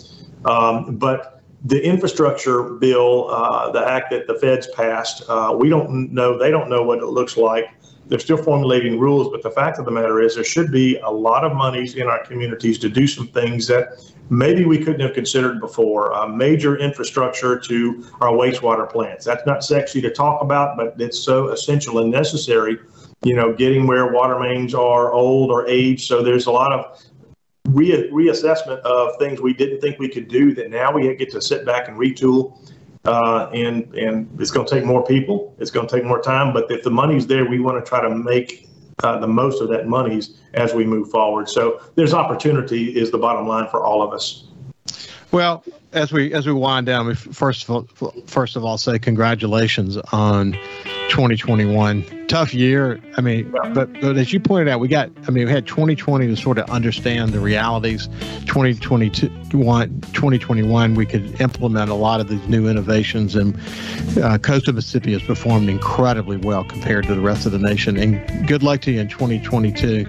Um, 0.43 0.97
but 0.97 1.41
the 1.63 1.83
infrastructure 1.83 2.63
bill, 2.63 3.29
uh, 3.29 3.71
the 3.71 3.85
act 3.85 4.11
that 4.11 4.27
the 4.27 4.35
feds 4.35 4.67
passed, 4.75 5.23
uh, 5.29 5.55
we 5.57 5.69
don't 5.69 6.11
know, 6.11 6.37
they 6.37 6.51
don't 6.51 6.69
know 6.69 6.83
what 6.83 6.99
it 6.99 7.07
looks 7.07 7.37
like. 7.37 7.65
They're 8.07 8.19
still 8.19 8.37
formulating 8.37 8.99
rules, 8.99 9.31
but 9.31 9.41
the 9.41 9.49
fact 9.49 9.79
of 9.79 9.85
the 9.85 9.91
matter 9.91 10.21
is 10.21 10.35
there 10.35 10.43
should 10.43 10.71
be 10.71 10.97
a 10.97 11.09
lot 11.09 11.43
of 11.43 11.55
monies 11.55 11.95
in 11.95 12.07
our 12.07 12.23
communities 12.23 12.77
to 12.79 12.89
do 12.89 13.07
some 13.07 13.27
things 13.27 13.65
that 13.67 13.99
maybe 14.29 14.65
we 14.65 14.77
couldn't 14.77 14.99
have 14.99 15.13
considered 15.13 15.59
before. 15.59 16.13
Uh, 16.13 16.27
major 16.27 16.77
infrastructure 16.77 17.57
to 17.59 18.05
our 18.21 18.29
wastewater 18.29 18.87
plants. 18.89 19.25
That's 19.25 19.45
not 19.47 19.63
sexy 19.63 20.01
to 20.01 20.11
talk 20.11 20.41
about, 20.41 20.77
but 20.77 20.95
it's 20.99 21.19
so 21.19 21.49
essential 21.49 21.99
and 21.99 22.11
necessary. 22.11 22.77
You 23.23 23.35
know, 23.35 23.53
getting 23.53 23.87
where 23.87 24.11
water 24.11 24.39
mains 24.39 24.75
are 24.75 25.11
old 25.11 25.49
or 25.49 25.67
aged. 25.67 26.07
So 26.07 26.21
there's 26.21 26.45
a 26.45 26.51
lot 26.51 26.71
of 26.71 27.01
re- 27.69 28.09
reassessment 28.11 28.79
of 28.79 29.17
things 29.17 29.41
we 29.41 29.53
didn't 29.53 29.81
think 29.81 29.99
we 29.99 30.09
could 30.09 30.27
do 30.27 30.53
that 30.53 30.69
now 30.69 30.91
we 30.91 31.13
get 31.15 31.31
to 31.31 31.41
sit 31.41 31.65
back 31.65 31.87
and 31.87 31.97
retool. 31.97 32.57
Uh, 33.05 33.51
and 33.53 33.93
and 33.93 34.27
it's 34.41 34.49
going 34.49 34.65
to 34.65 34.73
take 34.73 34.83
more 34.83 35.05
people. 35.05 35.55
It's 35.59 35.69
going 35.69 35.87
to 35.87 35.95
take 35.95 36.03
more 36.03 36.19
time. 36.19 36.53
But 36.53 36.71
if 36.71 36.81
the 36.81 36.89
money's 36.89 37.27
there, 37.27 37.47
we 37.47 37.59
want 37.59 37.83
to 37.83 37.87
try 37.87 38.01
to 38.01 38.09
make 38.09 38.67
uh, 39.03 39.19
the 39.19 39.27
most 39.27 39.61
of 39.61 39.69
that 39.69 39.87
monies 39.87 40.37
as 40.55 40.73
we 40.73 40.85
move 40.85 41.11
forward. 41.11 41.47
So 41.47 41.81
there's 41.93 42.15
opportunity 42.15 42.97
is 42.97 43.11
the 43.11 43.19
bottom 43.19 43.47
line 43.47 43.67
for 43.69 43.83
all 43.83 44.01
of 44.01 44.11
us. 44.11 44.47
Well, 45.31 45.63
as 45.93 46.11
we 46.11 46.33
as 46.33 46.47
we 46.47 46.53
wind 46.53 46.85
down, 46.85 47.07
we 47.07 47.15
first 47.15 47.63
of 47.63 47.69
all, 47.69 48.11
first 48.25 48.55
of 48.55 48.63
all 48.63 48.77
say 48.77 48.97
congratulations 48.97 49.97
on 50.11 50.53
2021. 51.09 52.14
Tough 52.27 52.53
year. 52.53 52.99
I 53.17 53.21
mean, 53.21 53.51
but, 53.51 53.93
but 54.01 54.17
as 54.17 54.33
you 54.33 54.39
pointed 54.39 54.67
out, 54.67 54.79
we 54.79 54.87
got. 54.87 55.11
I 55.27 55.31
mean, 55.31 55.45
we 55.45 55.51
had 55.51 55.67
2020 55.67 56.27
to 56.27 56.35
sort 56.35 56.57
of 56.57 56.69
understand 56.69 57.33
the 57.33 57.39
realities. 57.39 58.07
2022, 58.45 59.29
2021, 59.49 60.95
we 60.95 61.05
could 61.05 61.39
implement 61.39 61.91
a 61.91 61.93
lot 61.93 62.19
of 62.19 62.27
these 62.27 62.45
new 62.47 62.67
innovations, 62.67 63.35
and 63.35 63.59
uh, 64.21 64.37
Coast 64.39 64.67
of 64.67 64.75
Mississippi 64.75 65.13
has 65.13 65.21
performed 65.21 65.69
incredibly 65.69 66.37
well 66.37 66.63
compared 66.63 67.05
to 67.05 67.15
the 67.15 67.21
rest 67.21 67.45
of 67.45 67.51
the 67.51 67.59
nation. 67.59 67.97
And 67.97 68.47
good 68.47 68.63
luck 68.63 68.81
to 68.81 68.91
you 68.91 69.01
in 69.01 69.07
2022. 69.07 70.07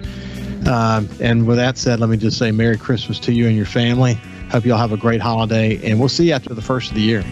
Um, 0.67 1.07
and 1.21 1.47
with 1.47 1.57
that 1.57 1.77
said, 1.77 1.99
let 1.99 2.09
me 2.09 2.17
just 2.17 2.37
say 2.37 2.51
Merry 2.51 2.77
Christmas 2.77 3.19
to 3.19 3.31
you 3.31 3.47
and 3.47 3.55
your 3.55 3.65
family. 3.65 4.15
Hope 4.49 4.65
you 4.65 4.73
all 4.73 4.79
have 4.79 4.91
a 4.91 4.97
great 4.97 5.21
holiday, 5.21 5.79
and 5.89 5.99
we'll 5.99 6.09
see 6.09 6.27
you 6.27 6.33
after 6.33 6.53
the 6.53 6.61
first 6.61 6.89
of 6.89 6.95
the 6.95 7.01
year. 7.01 7.23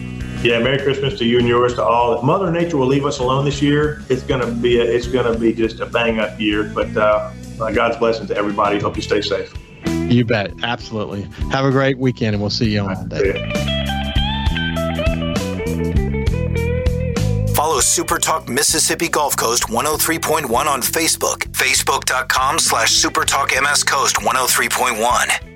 Yeah, 0.42 0.60
Merry 0.60 0.78
Christmas 0.78 1.18
to 1.18 1.24
you 1.24 1.38
and 1.38 1.48
yours 1.48 1.74
to 1.74 1.82
all. 1.82 2.16
If 2.16 2.22
Mother 2.22 2.50
Nature 2.50 2.76
will 2.76 2.86
leave 2.86 3.04
us 3.04 3.18
alone 3.18 3.44
this 3.44 3.60
year, 3.60 4.02
it's 4.08 4.22
gonna 4.22 4.50
be 4.50 4.78
a, 4.78 4.84
it's 4.84 5.06
gonna 5.06 5.36
be 5.36 5.52
just 5.52 5.80
a 5.80 5.86
bang 5.86 6.20
up 6.20 6.38
year. 6.38 6.64
But 6.74 6.96
uh, 6.96 7.32
God's 7.56 7.96
blessing 7.96 8.26
to 8.28 8.36
everybody. 8.36 8.78
Hope 8.78 8.96
you 8.96 9.02
stay 9.02 9.22
safe. 9.22 9.52
You 9.86 10.24
bet, 10.24 10.52
absolutely. 10.62 11.22
Have 11.50 11.64
a 11.64 11.70
great 11.70 11.98
weekend, 11.98 12.34
and 12.34 12.40
we'll 12.40 12.50
see 12.50 12.70
you 12.70 12.80
on 12.80 12.94
Monday. 12.94 13.52
Follow 17.54 17.80
Super 17.80 18.18
Talk 18.18 18.48
Mississippi 18.48 19.08
Gulf 19.08 19.36
Coast 19.36 19.64
103.1 19.64 20.50
on 20.66 20.82
Facebook. 20.82 21.38
Facebook.com 21.52 22.58
slash 22.58 22.92
Super 22.92 23.24
Talk 23.24 23.50
MS 23.60 23.82
Coast 23.82 24.16
103.1. 24.16 25.55